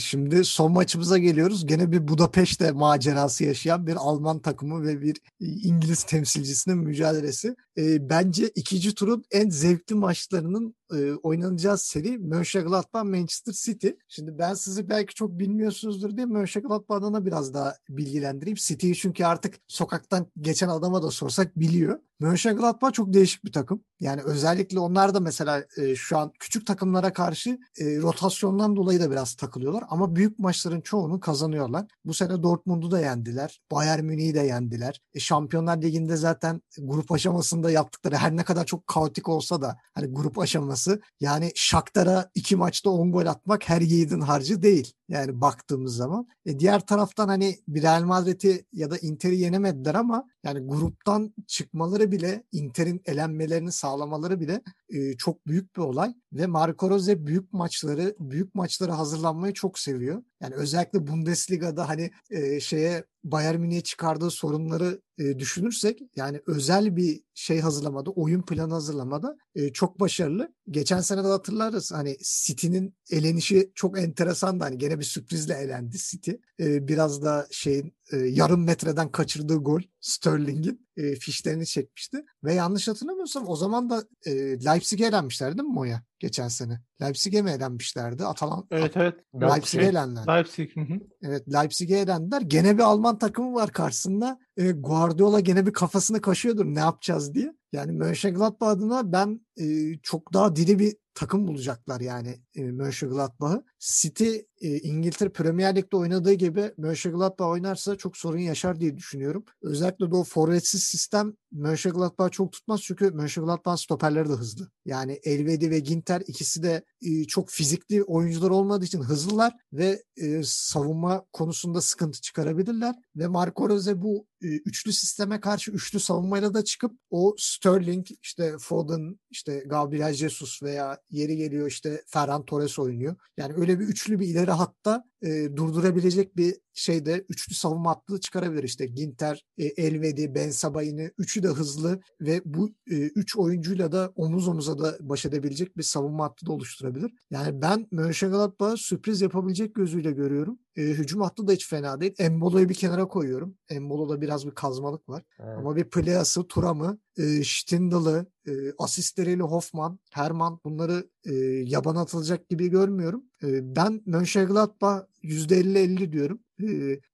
[0.00, 1.66] Şimdi son maçımıza geliyoruz.
[1.66, 7.56] Gene bir Budapeşte macerası yaşayan bir Alman takımı ve bir İngiliz temsilcisinin mücadelesi.
[7.78, 13.88] Bence ikinci turun en zevkli maçlarının e, oynanacağı seri Mönchengladbach Manchester City.
[14.08, 18.56] Şimdi ben sizi belki çok bilmiyorsunuzdur diye Mönchengladbach adına biraz daha bilgilendireyim.
[18.56, 21.98] City'yi çünkü artık sokaktan geçen adama da sorsak biliyor.
[22.22, 23.84] Mönchengladbach çok değişik bir takım.
[24.00, 29.10] Yani özellikle onlar da mesela e, şu an küçük takımlara karşı e, rotasyondan dolayı da
[29.10, 29.84] biraz takılıyorlar.
[29.88, 31.86] Ama büyük maçların çoğunu kazanıyorlar.
[32.04, 33.60] Bu sene Dortmund'u da yendiler.
[33.72, 35.00] Bayern Münih'i de yendiler.
[35.14, 40.06] E, Şampiyonlar Ligi'nde zaten grup aşamasında yaptıkları her ne kadar çok kaotik olsa da hani
[40.06, 40.81] grup aşaması
[41.20, 44.92] yani Shakhtar'a iki maçta 10 gol atmak her yiğidin harcı değil.
[45.12, 46.28] Yani baktığımız zaman.
[46.46, 52.44] E, diğer taraftan hani Real Madrid'i ya da Inter'i yenemediler ama yani gruptan çıkmaları bile
[52.52, 58.54] Inter'in elenmelerini sağlamaları bile e, çok büyük bir olay ve Marco Rose büyük maçları büyük
[58.54, 60.22] maçlara hazırlanmayı çok seviyor.
[60.40, 67.20] Yani özellikle Bundesliga'da hani e, şeye Bayern Münih'e çıkardığı sorunları e, düşünürsek yani özel bir
[67.34, 70.52] şey hazırlamada, oyun planı hazırlamada e, çok başarılı.
[70.70, 74.64] Geçen sene de hatırlarız hani City'nin elenişi çok enteresandı.
[74.64, 76.30] Hani gene bir sürprizle elendi City.
[76.60, 82.24] E, biraz da şeyin e, yarım metreden kaçırdığı gol Sterling'in e, fişlerini çekmişti.
[82.44, 84.32] Ve yanlış hatırlamıyorsam o zaman da e,
[84.64, 86.02] Leipzig'e elenmişler değil mi Moya?
[86.18, 86.80] Geçen sene.
[87.02, 88.24] Leipzig'e mi elenmişlerdi?
[88.24, 89.14] Atalan Evet evet.
[89.34, 90.26] Leipzig'e Şey, elendiler.
[90.36, 90.76] Leipzig.
[90.76, 91.00] hı hı.
[91.22, 92.40] Evet Leipzig'e elendiler.
[92.40, 94.38] Gene bir Alman takımı var karşısında.
[94.56, 97.52] E, Guardiola gene bir kafasını kaşıyordur ne yapacağız diye.
[97.72, 99.64] Yani Mönchengladbach adına ben e,
[100.02, 103.64] çok daha diri bir takım bulacaklar yani e, Mönchengladbach'ı.
[103.82, 109.44] City e, İngiltere Premier Lig'de oynadığı gibi Mönchengladbach oynarsa çok sorun yaşar diye düşünüyorum.
[109.62, 114.70] Özellikle de o forvetsiz sistem Mönchengladbach çok tutmaz çünkü Mönchengladbach stoperleri de hızlı.
[114.84, 120.42] Yani Elvedi ve Ginter ikisi de e, çok fizikli oyuncular olmadığı için hızlılar ve e,
[120.44, 126.92] savunma konusunda sıkıntı çıkarabilirler ve Marco Rose bu üçlü sisteme karşı üçlü savunmayla da çıkıp
[127.10, 133.16] o Sterling, işte Foden, işte Gabriel Jesus veya yeri geliyor işte Ferran Torres oynuyor.
[133.36, 138.62] Yani öyle bir üçlü bir ileri hatta e, durdurabilecek bir şeyde üçlü savunma hattı çıkarabilir.
[138.62, 144.12] İşte Ginter, e, Elvedi, Ben Sabayini üçü de hızlı ve bu e, üç oyuncuyla da
[144.16, 147.12] omuz omuza da baş edebilecek bir savunma hattı da oluşturabilir.
[147.30, 150.58] Yani ben Mönchengladbach'ı sürpriz yapabilecek gözüyle görüyorum.
[150.76, 152.14] E, hücum hattı da hiç fena değil.
[152.18, 153.56] Embolo'yu bir kenara koyuyorum.
[153.68, 155.22] Embolo'da biraz bir kazmalık var.
[155.40, 155.58] Evet.
[155.58, 161.34] Ama bir Playas'ı, Turam'ı, e, Stindl'ı, e, asistleriyle Hoffman, Herman bunları e,
[161.66, 163.24] yaban atılacak gibi görmüyorum.
[163.42, 166.40] E, ben Mönchengladbach %50-50 diyorum.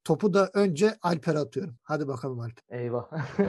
[0.04, 1.74] Topu da önce Alper'e atıyorum.
[1.82, 2.78] Hadi bakalım Alper.
[2.78, 3.04] Eyvah.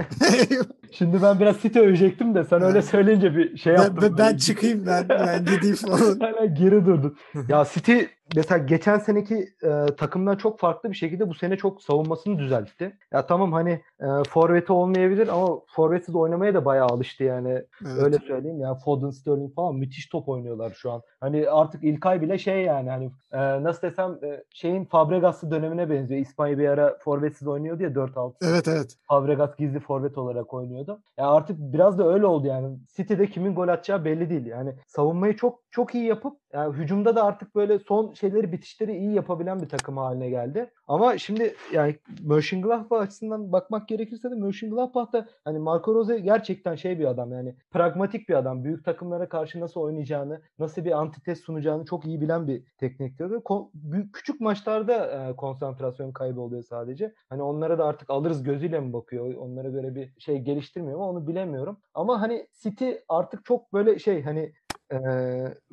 [0.92, 4.16] Şimdi ben biraz City övecektim de sen öyle söyleyince bir şey ben, yaptım.
[4.18, 6.20] ben, ben çıkayım ben, ben gideyim falan.
[6.20, 7.18] Hala geri durdun.
[7.48, 8.00] ya City
[8.36, 12.98] mesela geçen seneki e, takımdan çok farklı bir şekilde bu sene çok savunmasını düzeltti.
[13.14, 17.50] Ya tamam hani e, forveti olmayabilir ama forvetsiz oynamaya da bayağı alıştı yani.
[17.50, 18.04] Evet.
[18.04, 21.02] Öyle söyleyeyim ya Foden, Sterling falan müthiş top oynuyorlar şu an.
[21.20, 26.22] Hani artık İlkay bile şey yani hani e, nasıl desem e, şeyin Fabregas'lı dönemine benziyor.
[26.22, 28.34] İspanya bir ara forvetsiz oynuyordu ya 4-6.
[28.42, 28.98] Evet evet.
[29.08, 31.02] Fabregas gizli forvet olarak oynuyordu.
[31.18, 32.78] Ya artık biraz da öyle oldu yani.
[32.96, 34.46] City'de kimin gol atacağı belli değil.
[34.46, 39.14] Yani savunmayı çok çok iyi yapıp yani hücumda da artık böyle son şeyleri bitişleri iyi
[39.14, 40.72] yapabilen bir takım haline geldi.
[40.88, 47.00] Ama şimdi yani Mönchengladbach açısından bakmak gerekirse de Mönchengladbach da hani Marco Rose gerçekten şey
[47.00, 48.64] bir adam yani pragmatik bir adam.
[48.64, 53.42] Büyük takımlara karşı nasıl oynayacağını, nasıl bir antites sunacağını çok iyi bilen bir teknik direktör.
[53.42, 55.36] Ko- büyük, küçük maçlarda e,
[55.80, 57.14] konsantrasyon kaybı oluyor sadece.
[57.30, 59.34] Hani onlara da artık alırız gözüyle mi bakıyor?
[59.34, 61.78] Onlara göre bir şey geliştirmiyor mu onu bilemiyorum.
[61.94, 64.54] Ama hani City artık çok böyle şey hani
[64.92, 64.98] e,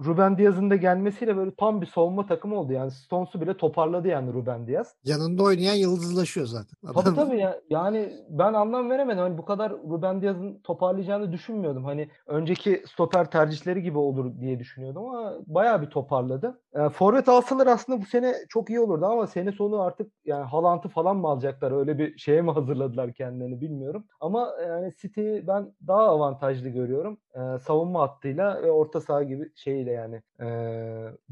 [0.05, 2.73] Ruben Diaz'ın da gelmesiyle böyle tam bir savunma takımı oldu.
[2.73, 4.95] Yani Stones'u bile toparladı yani Ruben Diaz.
[5.05, 6.77] Yanında oynayan yıldızlaşıyor zaten.
[6.83, 7.61] Tabii Adam- tabii ya.
[7.71, 9.23] Yani ben anlam veremedim.
[9.23, 11.85] Hani bu kadar Ruben Diaz'ın toparlayacağını düşünmüyordum.
[11.85, 16.61] Hani önceki stoper tercihleri gibi olur diye düşünüyordum ama bayağı bir toparladı.
[16.77, 20.89] E, forvet alsalar aslında bu sene çok iyi olurdu ama sene sonu artık yani Haaland'ı
[20.89, 21.73] falan mı alacaklar?
[21.73, 24.05] Öyle bir şeye mi hazırladılar kendilerini bilmiyorum.
[24.21, 27.19] Ama yani City ben daha avantajlı görüyorum.
[27.35, 30.47] E, savunma hattıyla ve orta saha gibi şeyle yani e,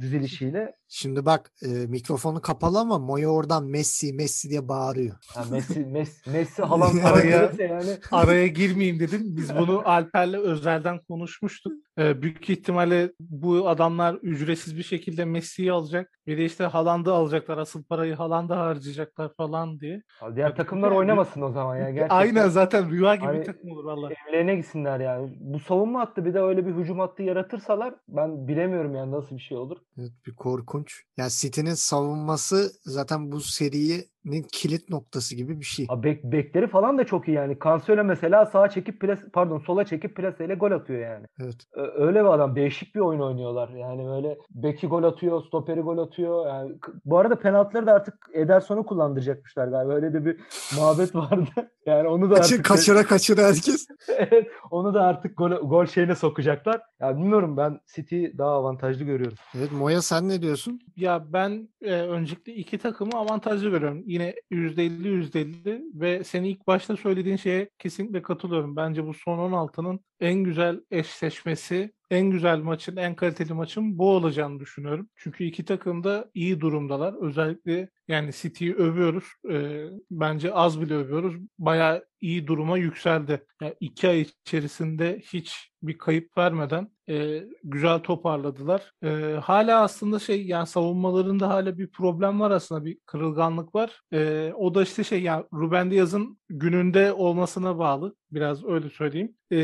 [0.00, 0.74] dizilişiyle.
[0.88, 5.14] Şimdi bak e, mikrofonu kapalı ama Moya oradan Messi Messi diye bağırıyor.
[5.34, 9.20] Ha, Messi, Messi, Messi Haaland Araya- araya yani Araya girmeyeyim dedim.
[9.24, 11.72] Biz bunu Alper'le özelden konuşmuştuk.
[11.98, 16.10] Ee, büyük ihtimalle bu adamlar ücretsiz bir şekilde Messi'yi alacak.
[16.26, 17.58] Bir de işte Haaland'ı alacaklar.
[17.58, 20.02] Asıl parayı Haaland'a harcayacaklar falan diye.
[20.36, 21.90] diğer takımlar oynamasın o zaman ya.
[21.90, 22.16] Gerçekten.
[22.16, 24.10] Aynen zaten rüya gibi Hani- bir takım olur valla.
[24.28, 25.36] Evlerine gitsinler yani.
[25.40, 29.42] Bu savunma hattı bir de öyle bir hücum hattı yaratırsalar ben bilemiyorum yani nasıl bir
[29.42, 29.76] şey olur.
[29.98, 31.02] Evet, bir korkunç.
[31.16, 34.13] Yani City'nin savunması zaten bu serinin
[34.52, 35.86] kilit noktası gibi bir şey.
[36.02, 37.56] Bek, bekleri falan da çok iyi yani.
[37.64, 41.26] Cancelo mesela sağa çekip pres pardon sola çekip plaseyle gol atıyor yani.
[41.42, 41.56] Evet.
[41.72, 42.56] Ö- Öyle bir adam.
[42.56, 43.68] Değişik bir oyun oynuyorlar.
[43.68, 46.46] Yani böyle beki gol atıyor, stoperi gol atıyor.
[46.46, 49.94] Yani k- bu arada penaltıları da artık Ederson'u kullandıracakmışlar galiba.
[49.94, 50.40] Öyle de bir
[50.76, 51.50] muhabbet vardı.
[51.86, 53.86] Yani onu da artık kaçıra kaçıra herkes.
[54.08, 56.80] Evet, onu da artık gol, gol şeyine sokacaklar.
[57.00, 59.38] Ya bilmiyorum ben City daha avantajlı görüyorum.
[59.58, 60.80] Evet Moya sen ne diyorsun?
[60.96, 64.02] Ya ben e, öncelikle iki takımı avantajlı görüyorum.
[64.14, 68.76] Yine %50 %50 ve senin ilk başta söylediğin şeye kesinlikle katılıyorum.
[68.76, 74.60] Bence bu son 16'nın en güzel eşleşmesi, en güzel maçın, en kaliteli maçın bu olacağını
[74.60, 75.08] düşünüyorum.
[75.16, 77.14] Çünkü iki takım da iyi durumdalar.
[77.28, 79.24] Özellikle yani City'yi övüyoruz.
[79.50, 81.34] E, bence az bile övüyoruz.
[81.58, 83.46] Bayağı iyi duruma yükseldi.
[83.62, 88.92] Yani iki ay içerisinde hiç bir kayıp vermeden e, güzel toparladılar.
[89.02, 89.08] E,
[89.42, 94.02] hala aslında şey yani savunmalarında hala bir problem var aslında bir kırılganlık var.
[94.12, 98.14] E, o da işte şey yani Ruben Diaz'ın gününde olmasına bağlı.
[98.30, 99.36] Biraz öyle söyleyeyim.
[99.52, 99.58] E,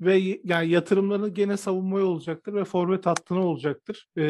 [0.00, 4.08] ve yani yatırımları gene savunmaya olacaktır ve forvet hattına olacaktır.
[4.18, 4.24] E,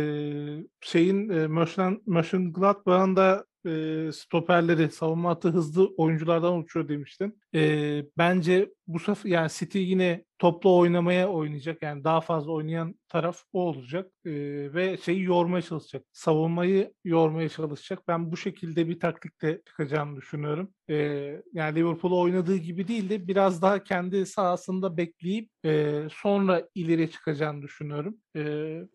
[0.81, 7.41] şeyin e, Mönchen- Mönchengladbach'ın da e, stoperleri savunma hattı hızlı oyunculardan oluşuyor demiştin.
[7.55, 11.83] E, bence bu sefer yani City yine toplu oynamaya oynayacak.
[11.83, 14.13] Yani daha fazla oynayan taraf o olacak.
[14.25, 14.31] E,
[14.75, 16.03] ve şeyi yormaya çalışacak.
[16.13, 17.99] Savunmayı yormaya çalışacak.
[18.09, 20.71] Ben bu şekilde bir taktikle çıkacağını düşünüyorum.
[20.91, 20.95] E,
[21.53, 27.63] yani Liverpool oynadığı gibi değil de biraz daha kendi sahasında bekleyip e, sonra ileri çıkacağını
[27.63, 28.17] düşünüyorum.
[28.37, 28.43] E,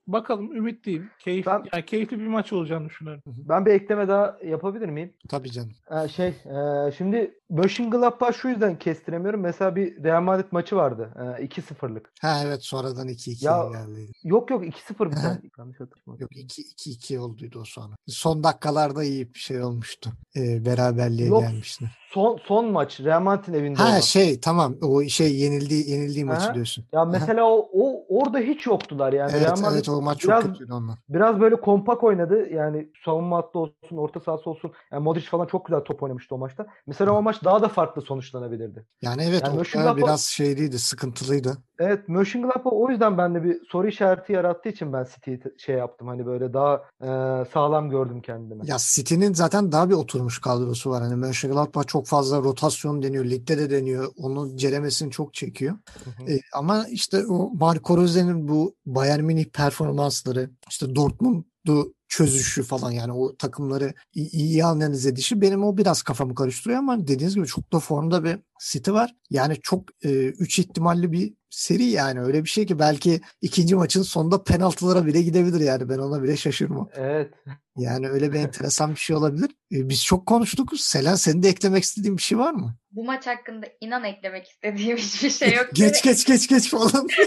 [0.08, 1.10] bakalım ümitliyim.
[1.20, 3.24] Keyif, Ben- yani keyifli bir maç olacağını düşünüyorum.
[3.26, 5.14] Ben bir ekleme daha yapabilir miyim?
[5.30, 5.72] Tabii canım.
[5.92, 9.42] Ee, şey, e, şimdi Mönchengladbach şu yüzden kestiremiyorum.
[9.42, 11.14] Mesela bir Real Madrid maçı vardı.
[11.40, 12.12] E, 2-0'lık.
[12.22, 14.12] Ha evet sonradan 2-2 Ya- geldi.
[14.24, 15.28] Yok yok 2-0 bir Aha.
[15.28, 15.42] tane.
[15.58, 16.20] Yanlış hatırlamıyorum.
[16.20, 17.96] Yok 2-2 olduydu o sonra.
[18.08, 20.10] Son dakikalarda iyi bir şey olmuştu.
[20.36, 21.86] Ee, beraberliğe Yok, gelmişti.
[22.14, 24.00] Son son maç Real Madrid'in evinde Ha olan.
[24.00, 26.86] şey tamam o şey yenildiği yenildiği maçı diyorsun.
[26.94, 29.32] Ya mesela o, o orada hiç yoktular yani.
[29.36, 31.00] Evet Real Madrid evet o maç çok biraz- kötüydü onlar.
[31.10, 32.50] biraz böyle kompak oynadı.
[32.50, 34.72] Yani savunma hattı olsun, orta sahası olsun.
[34.92, 36.66] Yani Modric falan çok güzel top oynamıştı o maçta.
[36.88, 38.86] Mesela o maç daha da farklı sonuçlanabilirdi.
[39.02, 39.60] Yani evet Yani
[39.92, 41.58] o biraz şeyliydi, sıkıntılıydı.
[41.80, 46.08] Evet, Mönchengladbach o yüzden bende bir soru işareti yarattığı için ben City'yi te- şey yaptım.
[46.08, 47.08] Hani böyle daha e,
[47.54, 48.70] sağlam gördüm kendimi.
[48.70, 51.04] Ya City'nin zaten daha bir oturmuş kadrosu var.
[51.04, 54.08] Hani Mönchengladbach çok fazla rotasyon deniyor, ligde de deniyor.
[54.18, 55.76] Onun ceremesini çok çekiyor.
[56.04, 56.32] Hı hı.
[56.32, 63.12] E, ama işte o Marco Rose'nin bu Bayern Münih performansları, işte Dortmund'u çözüşü falan yani
[63.12, 67.74] o takımları iyi, iyi analiz edişi benim o biraz kafamı karıştırıyor ama dediğiniz gibi çok
[67.74, 69.16] da formda bir City var.
[69.30, 74.44] Yani çok 3 ihtimalli bir seri yani öyle bir şey ki belki ikinci maçın sonunda
[74.44, 76.90] penaltılara bile gidebilir yani ben ona bile şaşırmam.
[76.96, 77.34] Evet.
[77.78, 79.50] Yani öyle bir enteresan bir şey olabilir.
[79.72, 80.80] E, biz çok konuştuk.
[80.80, 82.76] Selen senin de eklemek istediğin bir şey var mı?
[82.92, 85.68] Bu maç hakkında inan eklemek istediğim hiçbir şey yok.
[85.74, 87.08] geç geç geç geç falan.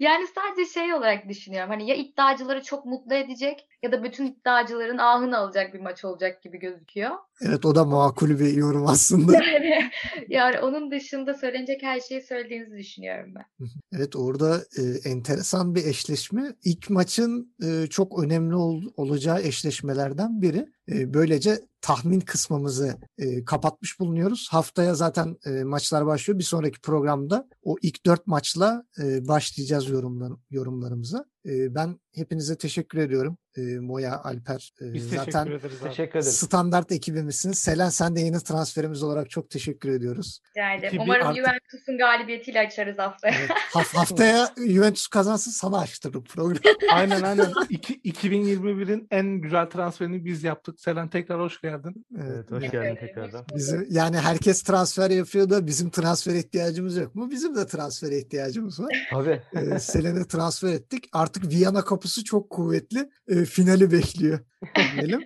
[0.00, 1.70] Yani sadece şey olarak düşünüyorum.
[1.70, 6.42] Hani ya iddiacıları çok mutlu edecek ya da bütün iddiacıların ahını alacak bir maç olacak
[6.42, 7.10] gibi gözüküyor.
[7.40, 9.32] evet o da makul bir yorum aslında.
[9.50, 9.90] Yani,
[10.28, 13.68] yani onun dışında söylenecek her şeyi söylediğinizi düşünüyorum ben.
[13.92, 16.54] Evet orada e, enteresan bir eşleşme.
[16.64, 20.66] İlk maçın e, çok önemli ol- olacağı eşleşmelerden biri.
[20.92, 24.48] E, böylece tahmin kısmımızı e, kapatmış bulunuyoruz.
[24.50, 26.38] Haftaya zaten e, maçlar başlıyor.
[26.38, 31.24] Bir sonraki programda o ilk dört maçla e, başlayacağız yorumlar, yorumlarımıza.
[31.46, 33.36] E, ben hepinize teşekkür ediyorum.
[33.56, 35.88] E, Moya, Alper e, Biz zaten teşekkür ederiz abi.
[35.88, 36.32] Teşekkür ederim.
[36.32, 37.52] standart ekibimizsin.
[37.52, 40.40] Selen sen de yeni transferimiz olarak çok teşekkür ediyoruz.
[40.56, 41.00] Rica ederim.
[41.02, 43.34] Umarım artık- Juventus'un galibiyetiyle açarız haftaya.
[43.40, 46.60] Evet, haf- haftaya Juventus kazansın sana açtırırım programı.
[46.92, 47.46] Aynen aynen.
[47.70, 50.80] İki, 2021'in en güzel transferini biz yaptık.
[50.80, 52.06] Selen tekrar hoş geldin.
[52.24, 53.44] Evet, hoş geldin tekrardan.
[53.54, 57.30] Bizim yani herkes transfer yapıyor da bizim transfer ihtiyacımız yok mu?
[57.30, 59.08] Bizim de transfer ihtiyacımız var.
[59.14, 61.08] Abi Ee, Selen'i transfer ettik.
[61.12, 63.10] Artık Viyana kapısı çok kuvvetli.
[63.28, 64.40] Ee, finali bekliyor
[64.94, 65.20] diyelim.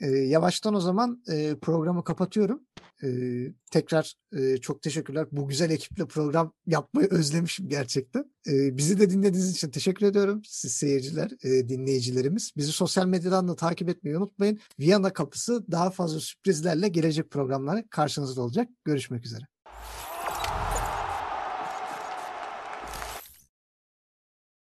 [0.00, 2.60] Ee, yavaştan o zaman e, programı kapatıyorum.
[3.02, 5.26] Ee, tekrar e, çok teşekkürler.
[5.32, 8.24] Bu güzel ekiple program yapmayı özlemişim gerçekten.
[8.48, 10.42] Ee, bizi de dinlediğiniz için teşekkür ediyorum.
[10.44, 12.52] Siz seyirciler, e, dinleyicilerimiz.
[12.56, 14.58] Bizi sosyal medyadan da takip etmeyi unutmayın.
[14.80, 18.68] Viyana kapısı daha fazla sürprizlerle gelecek programlara karşınızda olacak.
[18.84, 19.55] Görüşmek üzere.